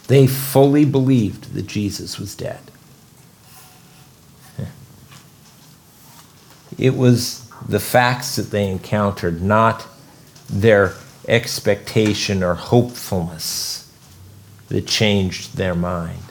They 0.08 0.26
fully 0.26 0.84
believed 0.84 1.54
that 1.54 1.66
Jesus 1.66 2.18
was 2.18 2.34
dead. 2.34 2.60
It 6.76 6.96
was 6.96 7.48
the 7.66 7.80
facts 7.80 8.36
that 8.36 8.50
they 8.50 8.68
encountered, 8.68 9.42
not 9.42 9.86
their 10.48 10.94
expectation 11.26 12.42
or 12.42 12.54
hopefulness 12.54 13.90
that 14.68 14.86
changed 14.86 15.56
their 15.56 15.74
mind. 15.74 16.22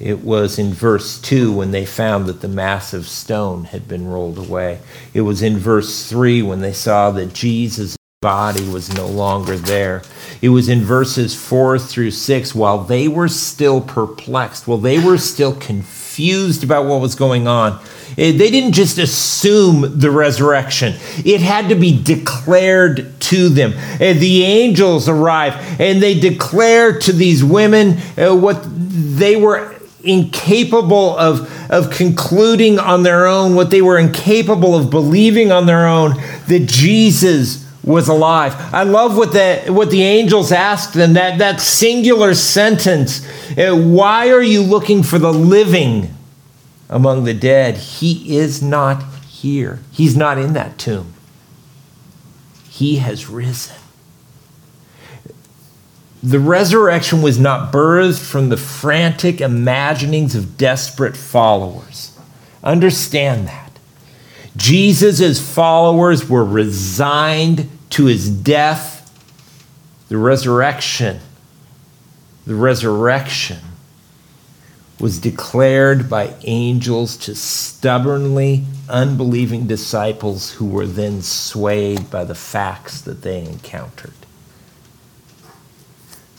It 0.00 0.24
was 0.24 0.58
in 0.58 0.72
verse 0.72 1.20
2 1.20 1.52
when 1.52 1.70
they 1.70 1.86
found 1.86 2.26
that 2.26 2.40
the 2.40 2.48
massive 2.48 3.06
stone 3.06 3.64
had 3.64 3.86
been 3.86 4.08
rolled 4.08 4.38
away. 4.38 4.80
It 5.12 5.22
was 5.22 5.40
in 5.42 5.56
verse 5.56 6.08
3 6.08 6.42
when 6.42 6.60
they 6.60 6.72
saw 6.72 7.10
that 7.12 7.32
Jesus' 7.32 7.96
body 8.20 8.68
was 8.68 8.92
no 8.92 9.06
longer 9.06 9.56
there. 9.56 10.02
It 10.42 10.48
was 10.48 10.68
in 10.68 10.80
verses 10.80 11.34
4 11.34 11.78
through 11.78 12.10
6 12.10 12.54
while 12.54 12.78
they 12.78 13.06
were 13.06 13.28
still 13.28 13.80
perplexed, 13.80 14.66
while 14.66 14.78
they 14.78 14.98
were 14.98 15.18
still 15.18 15.54
confused 15.54 16.03
confused 16.14 16.62
about 16.62 16.86
what 16.86 17.00
was 17.00 17.16
going 17.16 17.48
on. 17.48 17.72
Eh, 18.16 18.30
they 18.30 18.48
didn't 18.48 18.70
just 18.70 18.98
assume 18.98 19.98
the 19.98 20.10
resurrection, 20.12 20.94
it 21.24 21.40
had 21.40 21.68
to 21.68 21.74
be 21.74 22.00
declared 22.00 23.12
to 23.20 23.48
them. 23.48 23.72
And 24.00 24.20
the 24.20 24.44
angels 24.44 25.08
arrive 25.08 25.54
and 25.80 26.00
they 26.00 26.18
declare 26.18 27.00
to 27.00 27.12
these 27.12 27.42
women 27.42 27.98
uh, 28.16 28.32
what 28.32 28.62
they 28.64 29.34
were 29.34 29.74
incapable 30.04 31.18
of, 31.18 31.50
of 31.68 31.90
concluding 31.90 32.78
on 32.78 33.02
their 33.02 33.26
own, 33.26 33.56
what 33.56 33.70
they 33.70 33.82
were 33.82 33.98
incapable 33.98 34.76
of 34.76 34.90
believing 34.90 35.50
on 35.50 35.66
their 35.66 35.88
own, 35.88 36.12
that 36.46 36.66
Jesus 36.68 37.63
was 37.84 38.08
alive. 38.08 38.54
I 38.72 38.84
love 38.84 39.16
what 39.16 39.32
the, 39.32 39.64
what 39.68 39.90
the 39.90 40.02
angels 40.02 40.52
asked 40.52 40.94
them, 40.94 41.12
that, 41.12 41.38
that 41.38 41.60
singular 41.60 42.34
sentence. 42.34 43.26
Uh, 43.56 43.76
why 43.76 44.30
are 44.30 44.42
you 44.42 44.62
looking 44.62 45.02
for 45.02 45.18
the 45.18 45.32
living 45.32 46.14
among 46.88 47.24
the 47.24 47.34
dead? 47.34 47.76
He 47.76 48.36
is 48.36 48.62
not 48.62 49.02
here. 49.28 49.80
He's 49.92 50.16
not 50.16 50.38
in 50.38 50.54
that 50.54 50.78
tomb. 50.78 51.12
He 52.70 52.96
has 52.96 53.28
risen. 53.28 53.76
The 56.22 56.40
resurrection 56.40 57.20
was 57.20 57.38
not 57.38 57.70
birthed 57.70 58.24
from 58.24 58.48
the 58.48 58.56
frantic 58.56 59.42
imaginings 59.42 60.34
of 60.34 60.56
desperate 60.56 61.18
followers. 61.18 62.18
Understand 62.62 63.48
that. 63.48 63.63
Jesus' 64.56 65.40
followers 65.40 66.28
were 66.28 66.44
resigned 66.44 67.68
to 67.90 68.06
his 68.06 68.30
death, 68.30 69.10
the 70.08 70.16
resurrection. 70.16 71.20
The 72.46 72.54
resurrection 72.54 73.58
was 75.00 75.18
declared 75.18 76.08
by 76.08 76.34
angels 76.44 77.16
to 77.16 77.34
stubbornly 77.34 78.64
unbelieving 78.88 79.66
disciples 79.66 80.52
who 80.52 80.66
were 80.66 80.86
then 80.86 81.20
swayed 81.20 82.10
by 82.10 82.24
the 82.24 82.34
facts 82.34 83.00
that 83.00 83.22
they 83.22 83.40
encountered. 83.40 84.14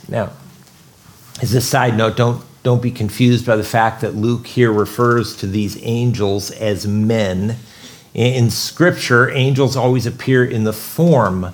Now, 0.08 0.32
as 1.42 1.52
a 1.54 1.60
side 1.60 1.96
note, 1.96 2.16
don't, 2.16 2.42
don't 2.62 2.80
be 2.80 2.90
confused 2.90 3.44
by 3.44 3.56
the 3.56 3.64
fact 3.64 4.00
that 4.00 4.14
Luke 4.14 4.46
here 4.46 4.72
refers 4.72 5.36
to 5.36 5.46
these 5.46 5.78
angels 5.82 6.50
as 6.50 6.86
men 6.86 7.56
in 8.16 8.48
Scripture, 8.50 9.30
angels 9.30 9.76
always 9.76 10.06
appear 10.06 10.42
in 10.42 10.64
the 10.64 10.72
form 10.72 11.44
uh, 11.44 11.52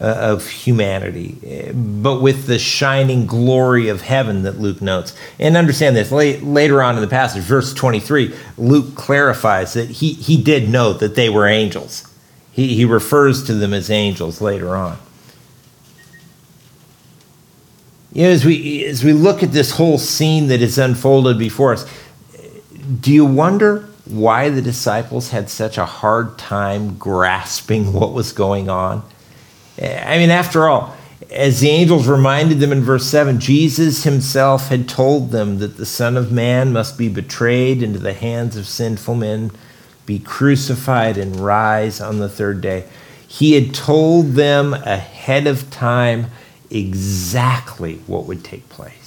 of 0.00 0.48
humanity, 0.48 1.36
but 1.74 2.22
with 2.22 2.46
the 2.46 2.58
shining 2.58 3.26
glory 3.26 3.88
of 3.88 4.00
heaven 4.00 4.42
that 4.44 4.58
Luke 4.58 4.80
notes. 4.80 5.14
And 5.38 5.54
understand 5.54 5.94
this 5.94 6.10
later 6.10 6.82
on 6.82 6.94
in 6.94 7.02
the 7.02 7.08
passage, 7.08 7.42
verse 7.42 7.74
23, 7.74 8.34
Luke 8.56 8.94
clarifies 8.94 9.74
that 9.74 9.90
he, 9.90 10.14
he 10.14 10.42
did 10.42 10.70
note 10.70 10.98
that 11.00 11.14
they 11.14 11.28
were 11.28 11.46
angels. 11.46 12.08
He, 12.50 12.74
he 12.74 12.86
refers 12.86 13.44
to 13.44 13.52
them 13.52 13.74
as 13.74 13.90
angels 13.90 14.40
later 14.40 14.74
on. 14.74 14.98
You 18.14 18.24
know, 18.24 18.30
as 18.30 18.46
we, 18.46 18.82
as 18.86 19.04
we 19.04 19.12
look 19.12 19.42
at 19.42 19.52
this 19.52 19.72
whole 19.72 19.98
scene 19.98 20.48
that 20.48 20.62
is 20.62 20.78
unfolded 20.78 21.38
before 21.38 21.74
us, 21.74 21.86
do 23.00 23.12
you 23.12 23.26
wonder 23.26 23.91
why 24.04 24.48
the 24.48 24.62
disciples 24.62 25.30
had 25.30 25.48
such 25.48 25.78
a 25.78 25.86
hard 25.86 26.38
time 26.38 26.96
grasping 26.98 27.92
what 27.92 28.12
was 28.12 28.32
going 28.32 28.68
on. 28.68 29.02
I 29.80 30.18
mean, 30.18 30.30
after 30.30 30.68
all, 30.68 30.94
as 31.30 31.60
the 31.60 31.70
angels 31.70 32.06
reminded 32.06 32.60
them 32.60 32.72
in 32.72 32.82
verse 32.82 33.06
7, 33.06 33.40
Jesus 33.40 34.04
himself 34.04 34.68
had 34.68 34.88
told 34.88 35.30
them 35.30 35.58
that 35.58 35.76
the 35.76 35.86
Son 35.86 36.16
of 36.16 36.30
Man 36.30 36.72
must 36.72 36.98
be 36.98 37.08
betrayed 37.08 37.82
into 37.82 37.98
the 37.98 38.12
hands 38.12 38.56
of 38.56 38.66
sinful 38.66 39.14
men, 39.14 39.50
be 40.04 40.18
crucified, 40.18 41.16
and 41.16 41.36
rise 41.36 42.00
on 42.00 42.18
the 42.18 42.28
third 42.28 42.60
day. 42.60 42.84
He 43.26 43.54
had 43.54 43.74
told 43.74 44.32
them 44.32 44.74
ahead 44.74 45.46
of 45.46 45.70
time 45.70 46.26
exactly 46.70 47.96
what 48.06 48.26
would 48.26 48.44
take 48.44 48.68
place. 48.68 49.01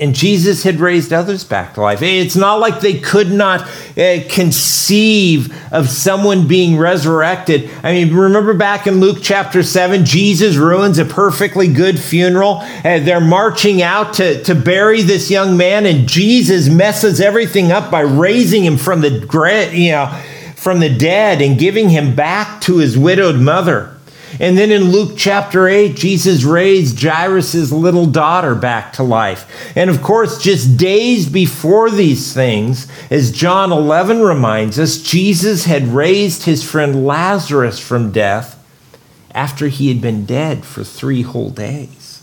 And 0.00 0.14
Jesus 0.14 0.62
had 0.62 0.80
raised 0.80 1.12
others 1.12 1.44
back 1.44 1.74
to 1.74 1.82
life. 1.82 2.00
It's 2.00 2.34
not 2.34 2.54
like 2.54 2.80
they 2.80 2.98
could 2.98 3.30
not 3.30 3.68
uh, 3.98 4.20
conceive 4.30 5.54
of 5.70 5.90
someone 5.90 6.48
being 6.48 6.78
resurrected. 6.78 7.70
I 7.82 7.92
mean, 7.92 8.14
remember 8.14 8.54
back 8.54 8.86
in 8.86 8.98
Luke 8.98 9.18
chapter 9.20 9.62
7, 9.62 10.06
Jesus 10.06 10.56
ruins 10.56 10.98
a 10.98 11.04
perfectly 11.04 11.70
good 11.70 12.00
funeral. 12.00 12.62
Uh, 12.62 13.00
they're 13.00 13.20
marching 13.20 13.82
out 13.82 14.14
to, 14.14 14.42
to 14.44 14.54
bury 14.54 15.02
this 15.02 15.30
young 15.30 15.58
man, 15.58 15.84
and 15.84 16.08
Jesus 16.08 16.70
messes 16.70 17.20
everything 17.20 17.70
up 17.70 17.90
by 17.90 18.00
raising 18.00 18.64
him 18.64 18.78
from 18.78 19.02
the, 19.02 19.70
you 19.74 19.92
know, 19.92 20.18
from 20.56 20.80
the 20.80 20.94
dead 20.94 21.42
and 21.42 21.58
giving 21.58 21.90
him 21.90 22.14
back 22.14 22.62
to 22.62 22.78
his 22.78 22.96
widowed 22.96 23.36
mother. 23.36 23.94
And 24.38 24.56
then 24.56 24.70
in 24.70 24.90
Luke 24.90 25.14
chapter 25.16 25.66
8, 25.66 25.96
Jesus 25.96 26.44
raised 26.44 27.02
Jairus' 27.02 27.72
little 27.72 28.06
daughter 28.06 28.54
back 28.54 28.92
to 28.94 29.02
life. 29.02 29.72
And 29.76 29.90
of 29.90 30.02
course, 30.02 30.40
just 30.40 30.76
days 30.76 31.28
before 31.28 31.90
these 31.90 32.32
things, 32.32 32.86
as 33.10 33.32
John 33.32 33.72
11 33.72 34.20
reminds 34.20 34.78
us, 34.78 35.02
Jesus 35.02 35.64
had 35.64 35.88
raised 35.88 36.44
his 36.44 36.62
friend 36.62 37.04
Lazarus 37.04 37.80
from 37.80 38.12
death 38.12 38.56
after 39.32 39.68
he 39.68 39.88
had 39.88 40.00
been 40.00 40.26
dead 40.26 40.64
for 40.64 40.84
three 40.84 41.22
whole 41.22 41.50
days. 41.50 42.22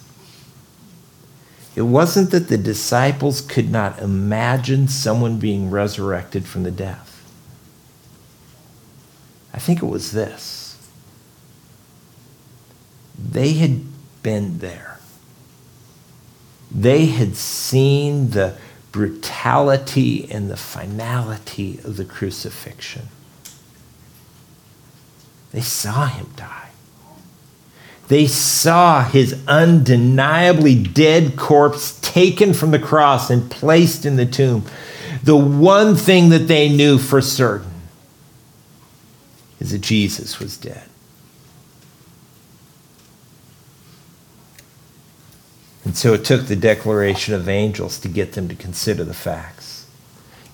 It 1.76 1.84
wasn't 1.84 2.32
that 2.32 2.48
the 2.48 2.58
disciples 2.58 3.42
could 3.42 3.70
not 3.70 4.00
imagine 4.00 4.88
someone 4.88 5.38
being 5.38 5.70
resurrected 5.70 6.46
from 6.46 6.64
the 6.64 6.72
death. 6.72 7.22
I 9.54 9.60
think 9.60 9.84
it 9.84 9.88
was 9.88 10.12
this 10.12 10.57
they 13.18 13.54
had 13.54 13.82
been 14.24 14.60
there. 14.60 15.00
They 16.72 17.08
had 17.08 17.36
seen 17.36 18.32
the 18.32 18.58
brutality 18.92 20.30
and 20.32 20.50
the 20.50 20.58
finality 20.58 21.80
of 21.84 21.98
the 21.98 22.06
crucifixion. 22.06 23.08
They 25.52 25.62
saw 25.62 26.08
him 26.08 26.28
die. 26.36 26.70
They 28.08 28.26
saw 28.26 29.04
his 29.04 29.42
undeniably 29.48 30.82
dead 30.82 31.36
corpse 31.36 32.00
taken 32.02 32.54
from 32.54 32.72
the 32.72 32.80
cross 32.80 33.30
and 33.30 33.52
placed 33.52 34.06
in 34.06 34.16
the 34.16 34.26
tomb. 34.26 34.64
The 35.24 35.36
one 35.36 35.96
thing 35.96 36.30
that 36.30 36.48
they 36.48 36.70
knew 36.70 36.98
for 36.98 37.22
certain 37.22 37.82
is 39.60 39.72
that 39.72 39.82
Jesus 39.82 40.40
was 40.40 40.56
dead. 40.58 40.88
And 45.88 45.96
so 45.96 46.14
it 46.14 46.26
took 46.26 46.48
the 46.48 46.58
declaration 46.58 47.34
of 47.34 47.48
angels 47.48 47.98
to 48.00 48.10
get 48.10 48.34
them 48.34 48.50
to 48.50 48.56
consider 48.56 49.06
the 49.06 49.14
facts, 49.14 49.88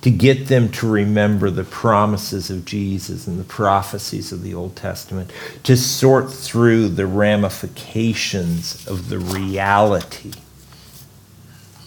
to 0.04 0.12
get 0.12 0.46
them 0.46 0.69
to 0.74 0.88
remember 0.88 1.50
the 1.50 1.63
promises 1.63 2.52
of 2.52 2.65
Jesus 2.65 3.26
and 3.26 3.39
the 3.39 3.43
prophecies 3.43 4.32
of 4.32 4.43
the 4.43 4.54
Old 4.54 4.76
Testament, 4.76 5.32
to 5.63 5.76
sort 5.76 6.32
through 6.32 6.89
the 6.89 7.08
ramifications 7.08 8.88
of 8.88 9.10
the 9.10 9.17
reality 9.17 10.34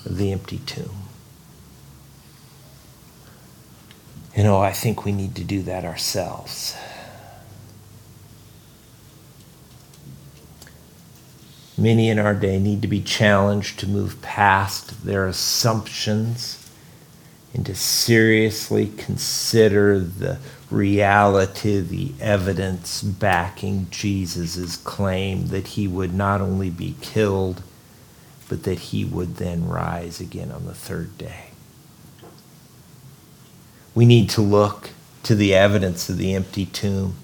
of 0.04 0.16
the 0.16 0.32
empty 0.32 0.58
tomb. 0.66 1.04
You 4.36 4.42
know, 4.42 4.58
I 4.58 4.72
think 4.72 5.04
we 5.04 5.12
need 5.12 5.36
to 5.36 5.44
do 5.44 5.62
that 5.62 5.84
ourselves. 5.84 6.76
Many 11.78 12.08
in 12.08 12.18
our 12.18 12.34
day 12.34 12.58
need 12.58 12.80
to 12.82 12.88
be 12.88 13.02
challenged 13.02 13.78
to 13.80 13.86
move 13.86 14.22
past 14.22 15.04
their 15.04 15.26
assumptions 15.26 16.70
and 17.52 17.66
to 17.66 17.74
seriously 17.74 18.92
consider 18.96 19.98
the 19.98 20.38
reality, 20.70 21.80
the 21.80 22.12
evidence 22.20 23.02
backing 23.02 23.88
Jesus' 23.90 24.76
claim 24.76 25.48
that 25.48 25.68
he 25.68 25.86
would 25.86 26.14
not 26.14 26.40
only 26.40 26.70
be 26.70 26.96
killed, 27.00 27.62
but 28.48 28.62
that 28.62 28.78
he 28.78 29.04
would 29.04 29.36
then 29.36 29.68
rise 29.68 30.20
again 30.20 30.50
on 30.50 30.66
the 30.66 30.74
third 30.74 31.16
day. 31.18 31.50
We 33.94 34.06
need 34.06 34.30
to 34.30 34.42
look 34.42 34.90
to 35.24 35.34
the 35.34 35.54
evidence 35.54 36.08
of 36.08 36.18
the 36.18 36.34
empty 36.34 36.66
tomb 36.66 37.16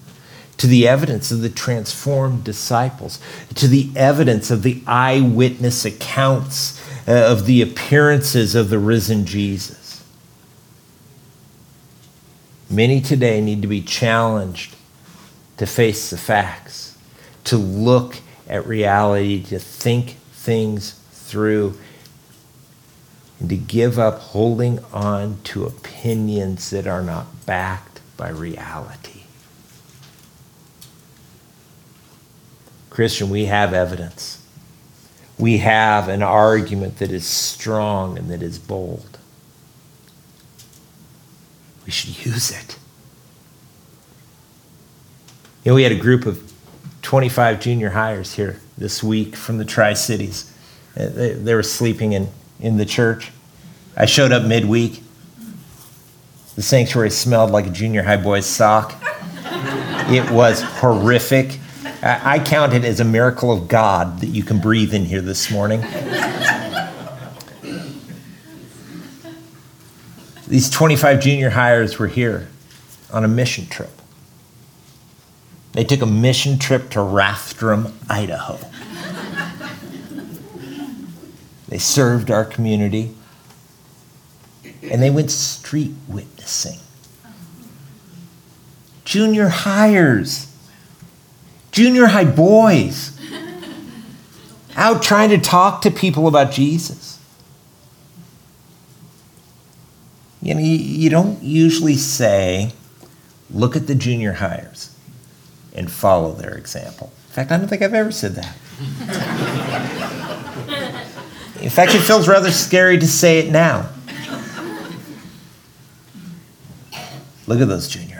to 0.63 0.67
the 0.67 0.87
evidence 0.87 1.29
of 1.29 1.41
the 1.41 1.49
transformed 1.49 2.41
disciples, 2.41 3.19
to 3.53 3.67
the 3.67 3.89
evidence 3.97 4.49
of 4.49 4.63
the 4.63 4.81
eyewitness 4.87 5.83
accounts 5.83 6.81
uh, 7.05 7.11
of 7.11 7.45
the 7.45 7.61
appearances 7.61 8.55
of 8.55 8.69
the 8.69 8.79
risen 8.79 9.25
Jesus. 9.25 10.05
Many 12.69 13.01
today 13.01 13.41
need 13.41 13.61
to 13.61 13.67
be 13.67 13.81
challenged 13.81 14.77
to 15.57 15.65
face 15.65 16.09
the 16.09 16.17
facts, 16.17 16.97
to 17.43 17.57
look 17.57 18.15
at 18.47 18.65
reality, 18.65 19.43
to 19.43 19.59
think 19.59 20.11
things 20.31 20.93
through, 21.11 21.77
and 23.41 23.49
to 23.49 23.57
give 23.57 23.99
up 23.99 24.17
holding 24.19 24.79
on 24.93 25.41
to 25.43 25.65
opinions 25.65 26.69
that 26.69 26.87
are 26.87 27.03
not 27.03 27.45
backed 27.45 27.99
by 28.15 28.29
reality. 28.29 29.22
Christian, 32.93 33.31
we 33.31 33.45
have 33.45 33.73
evidence. 33.73 34.39
We 35.39 35.57
have 35.57 36.09
an 36.09 36.21
argument 36.21 36.99
that 36.99 37.11
is 37.11 37.25
strong 37.25 38.19
and 38.19 38.29
that 38.29 38.43
is 38.43 38.59
bold. 38.59 39.17
We 41.87 41.91
should 41.91 42.23
use 42.23 42.51
it. 42.51 42.77
You 45.63 45.71
know, 45.71 45.75
we 45.75 45.81
had 45.81 45.91
a 45.91 45.97
group 45.97 46.27
of 46.27 46.53
25 47.01 47.59
junior 47.59 47.89
hires 47.89 48.33
here 48.35 48.61
this 48.77 49.01
week 49.01 49.35
from 49.35 49.57
the 49.57 49.65
Tri 49.65 49.93
Cities. 49.93 50.53
Uh, 50.95 51.07
they, 51.07 51.33
they 51.33 51.55
were 51.55 51.63
sleeping 51.63 52.13
in, 52.13 52.29
in 52.59 52.77
the 52.77 52.85
church. 52.85 53.31
I 53.97 54.05
showed 54.05 54.31
up 54.31 54.43
midweek. 54.43 55.01
The 56.55 56.61
sanctuary 56.61 57.09
smelled 57.09 57.49
like 57.49 57.65
a 57.65 57.71
junior 57.71 58.03
high 58.03 58.17
boy's 58.17 58.45
sock. 58.45 58.93
It 60.09 60.29
was 60.29 60.61
horrific. 60.61 61.59
I 62.05 62.39
count 62.39 62.73
it 62.73 62.83
as 62.83 62.99
a 62.99 63.05
miracle 63.05 63.49
of 63.49 63.69
God 63.69 64.19
that 64.19 64.27
you 64.27 64.43
can 64.43 64.59
breathe 64.59 64.93
in 64.93 65.05
here 65.05 65.21
this 65.21 65.49
morning. 65.49 65.79
These 70.49 70.69
25 70.69 71.21
junior 71.21 71.51
highers 71.51 71.97
were 71.97 72.07
here 72.07 72.49
on 73.09 73.23
a 73.23 73.29
mission 73.29 73.67
trip. 73.67 74.01
They 75.71 75.85
took 75.85 76.01
a 76.01 76.05
mission 76.05 76.59
trip 76.59 76.89
to 76.89 76.99
Rathdrum, 76.99 77.93
Idaho. 78.09 78.59
They 81.69 81.77
served 81.77 82.29
our 82.29 82.43
community 82.43 83.15
and 84.83 85.01
they 85.01 85.09
went 85.09 85.31
street 85.31 85.93
witnessing. 86.09 86.79
Junior 89.05 89.47
highers 89.47 90.52
junior 91.73 92.05
high 92.05 92.23
boys 92.23 93.19
out 94.75 95.03
trying 95.03 95.29
to 95.31 95.37
talk 95.37 95.81
to 95.81 95.91
people 95.91 96.27
about 96.27 96.51
Jesus. 96.51 97.19
You 100.41 100.55
know, 100.55 100.61
you, 100.61 101.09
don't 101.09 101.41
usually 101.41 101.95
say, 101.95 102.73
look 103.49 103.75
at 103.75 103.87
the 103.87 103.95
junior 103.95 104.33
highers 104.33 104.91
and 105.73 105.91
follow 105.91 106.33
their 106.33 106.53
example. 106.55 107.11
In 107.27 107.33
fact, 107.33 107.51
I 107.51 107.57
don't 107.57 107.67
think 107.67 107.81
I've 107.81 107.93
ever 107.93 108.11
said 108.11 108.33
that. 108.35 108.55
In 111.61 111.69
fact, 111.69 111.95
it 111.95 111.99
feels 111.99 112.27
rather 112.27 112.51
scary 112.51 112.97
to 112.97 113.07
say 113.07 113.39
it 113.39 113.51
now. 113.51 113.89
Look 117.47 117.61
at 117.61 117.67
those 117.67 117.87
junior 117.87 118.12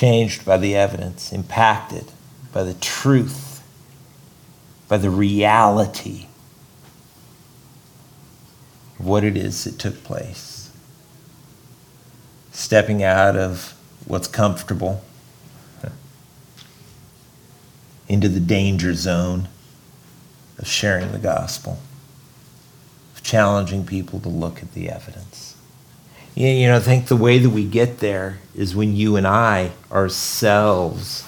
changed 0.00 0.46
by 0.46 0.56
the 0.56 0.74
evidence, 0.74 1.30
impacted 1.30 2.06
by 2.54 2.62
the 2.62 2.72
truth, 2.72 3.62
by 4.88 4.96
the 4.96 5.10
reality 5.10 6.26
of 8.98 9.04
what 9.04 9.22
it 9.22 9.36
is 9.36 9.64
that 9.64 9.78
took 9.78 10.02
place. 10.02 10.70
Stepping 12.50 13.02
out 13.02 13.36
of 13.36 13.74
what's 14.06 14.26
comfortable 14.26 15.04
into 18.08 18.30
the 18.30 18.40
danger 18.40 18.94
zone 18.94 19.48
of 20.58 20.66
sharing 20.66 21.12
the 21.12 21.18
gospel, 21.18 21.78
of 23.14 23.22
challenging 23.22 23.84
people 23.84 24.18
to 24.18 24.30
look 24.30 24.62
at 24.62 24.72
the 24.72 24.88
evidence. 24.88 25.58
You 26.34 26.68
know, 26.68 26.76
I 26.76 26.80
think 26.80 27.06
the 27.06 27.16
way 27.16 27.38
that 27.38 27.50
we 27.50 27.66
get 27.66 27.98
there 27.98 28.38
is 28.54 28.74
when 28.74 28.94
you 28.94 29.16
and 29.16 29.26
I 29.26 29.72
ourselves, 29.90 31.24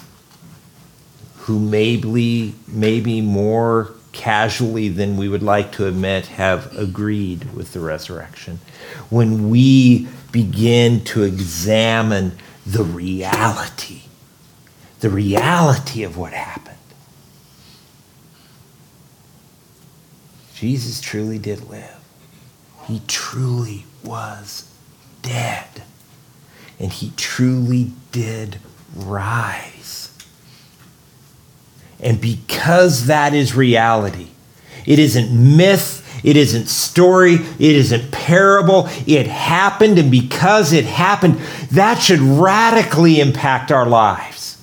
who 1.39 1.59
maybe, 1.59 2.55
maybe 2.69 3.21
more 3.21 3.93
casually 4.13 4.89
than 4.89 5.17
we 5.17 5.29
would 5.29 5.43
like 5.43 5.73
to 5.73 5.87
admit, 5.87 6.27
have 6.27 6.77
agreed 6.79 7.53
with 7.55 7.73
the 7.73 7.81
resurrection. 7.81 8.61
When 9.11 9.51
we 9.51 10.07
begin 10.31 11.03
to 11.05 11.25
examine 11.25 12.33
the 12.65 12.85
reality, 12.85 14.03
the 15.01 15.11
reality 15.11 16.05
of 16.05 16.17
what 16.17 16.33
happened. 16.33 16.77
Jesus 20.55 21.01
truly 21.01 21.39
did 21.39 21.69
live. 21.69 21.99
He 22.85 23.03
truly 23.09 23.85
was 24.05 24.72
dead. 25.23 25.69
And 26.79 26.93
he 26.93 27.13
truly 27.17 27.93
did 28.11 28.59
rise. 28.95 30.11
And 32.01 32.21
because 32.21 33.07
that 33.07 33.33
is 33.33 33.55
reality, 33.55 34.29
it 34.85 34.99
isn't 34.99 35.57
myth, 35.57 36.01
it 36.25 36.37
isn't 36.37 36.67
story, 36.67 37.35
it 37.35 37.61
isn't 37.61 38.11
parable. 38.11 38.89
It 39.07 39.27
happened, 39.27 39.99
and 39.99 40.11
because 40.11 40.73
it 40.73 40.85
happened, 40.85 41.37
that 41.71 41.99
should 42.01 42.21
radically 42.21 43.21
impact 43.21 43.73
our 43.73 43.87
lives. 43.87 44.59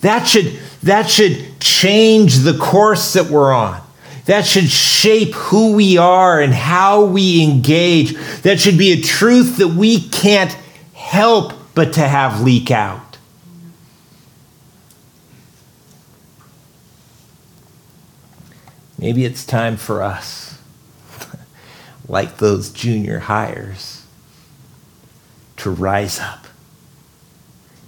That 0.00 0.26
should, 0.26 0.58
that 0.82 1.08
should 1.08 1.60
change 1.60 2.38
the 2.38 2.56
course 2.58 3.14
that 3.14 3.26
we're 3.26 3.52
on. 3.52 3.80
That 4.26 4.46
should 4.46 4.70
shape 4.70 5.34
who 5.34 5.74
we 5.74 5.98
are 5.98 6.40
and 6.40 6.54
how 6.54 7.04
we 7.04 7.42
engage. 7.42 8.14
That 8.42 8.58
should 8.58 8.78
be 8.78 8.92
a 8.92 9.00
truth 9.00 9.58
that 9.58 9.68
we 9.68 10.00
can't 10.00 10.56
help 10.94 11.52
but 11.74 11.92
to 11.94 12.00
have 12.00 12.40
leak 12.40 12.70
out. 12.70 13.18
Maybe 18.96 19.26
it's 19.26 19.44
time 19.44 19.76
for 19.76 20.02
us, 20.02 20.58
like 22.08 22.38
those 22.38 22.70
junior 22.70 23.20
highers, 23.20 24.00
to 25.58 25.68
rise 25.68 26.18
up 26.18 26.46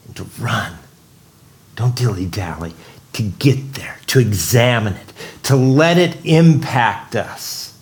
and 0.06 0.14
to 0.16 0.24
run. 0.38 0.74
Don't 1.74 1.96
dilly 1.96 2.26
dally 2.26 2.74
to 3.14 3.22
get 3.22 3.74
there, 3.74 3.96
to 4.08 4.18
examine 4.18 4.92
it, 4.92 5.12
to 5.46 5.56
let 5.56 5.98
it 5.98 6.16
impact 6.24 7.16
us, 7.16 7.78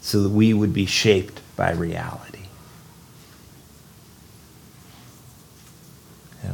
so 0.00 0.22
that 0.22 0.30
we 0.30 0.54
would 0.54 0.72
be 0.72 0.86
shaped 0.86 1.40
by 1.56 1.72
reality. 1.72 2.22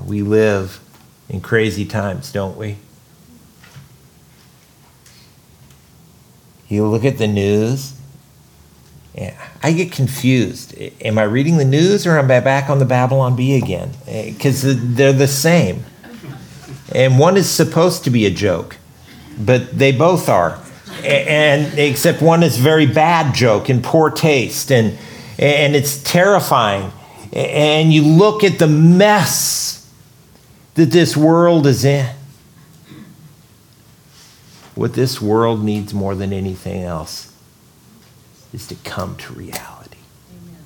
we 0.07 0.21
live 0.21 0.81
in 1.29 1.41
crazy 1.41 1.85
times, 1.85 2.33
don't 2.33 2.57
we? 2.57 2.77
You 6.69 6.87
look 6.87 7.05
at 7.05 7.19
the 7.19 7.29
news 7.29 7.95
yeah, 9.15 9.39
I 9.63 9.73
get 9.73 9.93
confused. 9.93 10.75
Am 11.03 11.19
I 11.19 11.25
reading 11.25 11.59
the 11.59 11.65
news 11.67 12.07
or 12.07 12.19
am 12.19 12.31
I 12.31 12.41
back 12.41 12.71
on 12.71 12.79
the 12.79 12.87
Babylon 12.87 13.37
Bee 13.37 13.57
again? 13.57 13.93
Because 14.07 14.65
eh, 14.65 14.75
they're 14.77 15.13
the 15.13 15.29
same. 15.29 15.85
And 16.95 17.19
one 17.19 17.37
is 17.37 17.49
supposed 17.49 18.05
to 18.05 18.11
be 18.11 18.27
a 18.27 18.31
joke, 18.31 18.77
but 19.39 19.77
they 19.77 19.93
both 19.93 20.29
are. 20.29 20.59
And 21.05 21.79
except 21.79 22.23
one 22.23 22.43
is 22.43 22.59
a 22.59 22.63
very 22.63 22.87
bad 22.87 23.35
joke 23.35 23.69
and 23.69 23.83
poor 23.83 24.11
taste 24.11 24.71
and 24.71 24.99
and 25.39 25.75
it's 25.75 26.03
terrifying. 26.03 26.93
And 27.33 27.93
you 27.93 28.05
look 28.05 28.45
at 28.45 28.59
the 28.59 28.69
mess 28.69 29.91
that 30.75 30.91
this 30.91 31.17
world 31.17 31.67
is 31.67 31.85
in. 31.85 32.15
What 34.75 34.95
this 34.95 35.21
world 35.21 35.65
needs 35.65 35.93
more 35.93 36.15
than 36.15 36.33
anything 36.33 36.83
else 36.83 37.33
is 38.53 38.67
to 38.69 38.75
come 38.77 39.17
to 39.17 39.33
reality. 39.33 39.99
Amen. 40.31 40.65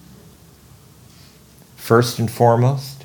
First 1.76 2.18
and 2.18 2.30
foremost, 2.30 2.95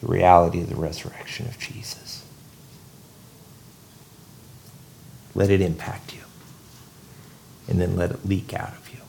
the 0.00 0.06
reality 0.06 0.60
of 0.60 0.68
the 0.68 0.76
resurrection 0.76 1.46
of 1.46 1.58
Jesus. 1.58 2.24
Let 5.34 5.50
it 5.50 5.60
impact 5.60 6.14
you, 6.14 6.22
and 7.68 7.80
then 7.80 7.96
let 7.96 8.10
it 8.10 8.26
leak 8.26 8.52
out 8.52 8.72
of 8.72 8.90
you. 8.92 9.00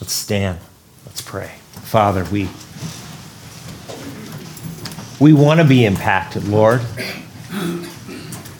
Let's 0.00 0.12
stand. 0.12 0.58
Let's 1.06 1.20
pray. 1.20 1.52
Father, 1.82 2.24
we 2.24 2.48
we 5.20 5.32
want 5.32 5.60
to 5.60 5.66
be 5.66 5.84
impacted, 5.84 6.48
Lord. 6.48 6.82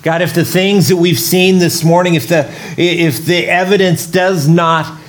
God, 0.02 0.20
if 0.20 0.34
the 0.34 0.44
things 0.44 0.88
that 0.88 0.96
we've 0.96 1.18
seen 1.18 1.58
this 1.58 1.82
morning, 1.82 2.14
if 2.14 2.28
the, 2.28 2.52
if 2.76 3.24
the 3.24 3.46
evidence 3.46 4.06
does 4.06 4.46
not 4.46 5.00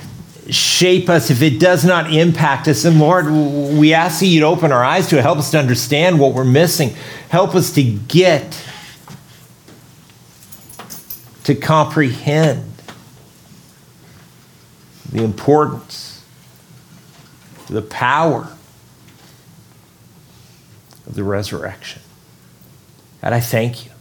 shape 0.50 1.08
us, 1.08 1.30
if 1.30 1.42
it 1.42 1.58
does 1.58 1.84
not 1.84 2.12
impact 2.12 2.68
us, 2.68 2.82
then 2.82 2.98
Lord, 2.98 3.26
we 3.26 3.94
ask 3.94 4.20
that 4.20 4.26
you'd 4.26 4.44
open 4.44 4.72
our 4.72 4.84
eyes 4.84 5.08
to 5.08 5.18
it. 5.18 5.22
Help 5.22 5.38
us 5.38 5.50
to 5.50 5.58
understand 5.58 6.20
what 6.20 6.34
we're 6.34 6.44
missing. 6.44 6.94
Help 7.28 7.54
us 7.54 7.72
to 7.72 7.82
get 7.82 8.62
to 11.44 11.54
comprehend 11.54 12.72
the 15.12 15.22
importance, 15.22 16.24
the 17.68 17.82
power 17.82 18.48
of 21.06 21.14
the 21.14 21.22
resurrection. 21.22 22.02
God, 23.22 23.32
I 23.32 23.40
thank 23.40 23.86
you. 23.86 23.92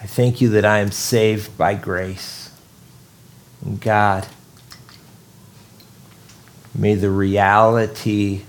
I 0.00 0.06
thank 0.06 0.40
you 0.40 0.48
that 0.50 0.64
I 0.64 0.78
am 0.78 0.92
saved 0.92 1.58
by 1.58 1.74
grace. 1.74 2.47
God, 3.80 4.26
may 6.74 6.94
the 6.94 7.10
reality 7.10 8.42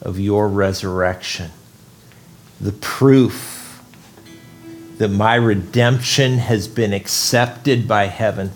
of 0.00 0.18
your 0.18 0.48
resurrection, 0.48 1.50
the 2.60 2.72
proof 2.72 3.82
that 4.98 5.08
my 5.08 5.34
redemption 5.34 6.38
has 6.38 6.68
been 6.68 6.92
accepted 6.92 7.88
by 7.88 8.06
heaven, 8.06 8.52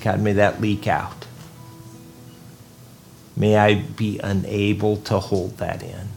God, 0.00 0.20
may 0.20 0.32
that 0.32 0.60
leak 0.60 0.86
out. 0.88 1.26
May 3.36 3.56
I 3.56 3.74
be 3.74 4.18
unable 4.18 4.96
to 4.98 5.18
hold 5.18 5.58
that 5.58 5.82
in. 5.82 6.08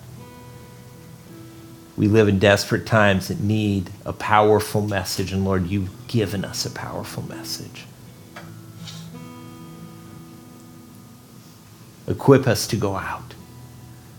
We 1.96 2.08
live 2.08 2.28
in 2.28 2.40
desperate 2.40 2.88
times 2.88 3.28
that 3.28 3.40
need 3.40 3.92
a 4.04 4.14
powerful 4.14 4.82
message, 4.82 5.32
and 5.32 5.46
Lord, 5.46 5.68
you've 5.68 6.08
given 6.08 6.44
us 6.44 6.66
a 6.66 6.72
powerful 6.72 7.24
message. 7.24 7.86
Equip 12.08 12.48
us 12.48 12.68
to 12.68 12.76
go 12.76 12.96
out. 12.96 13.34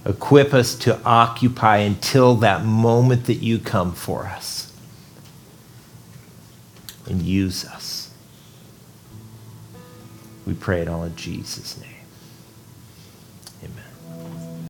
Equip 0.07 0.53
us 0.53 0.75
to 0.77 1.03
occupy 1.05 1.79
until 1.79 2.35
that 2.37 2.65
moment 2.65 3.25
that 3.25 3.43
you 3.43 3.59
come 3.59 3.93
for 3.93 4.27
us. 4.27 4.73
And 7.07 7.23
use 7.23 7.65
us. 7.65 8.11
We 10.47 10.55
pray 10.55 10.83
it 10.83 10.89
all 10.89 11.05
in 11.05 11.17
Jesus' 11.17 11.81
name. 11.81 11.94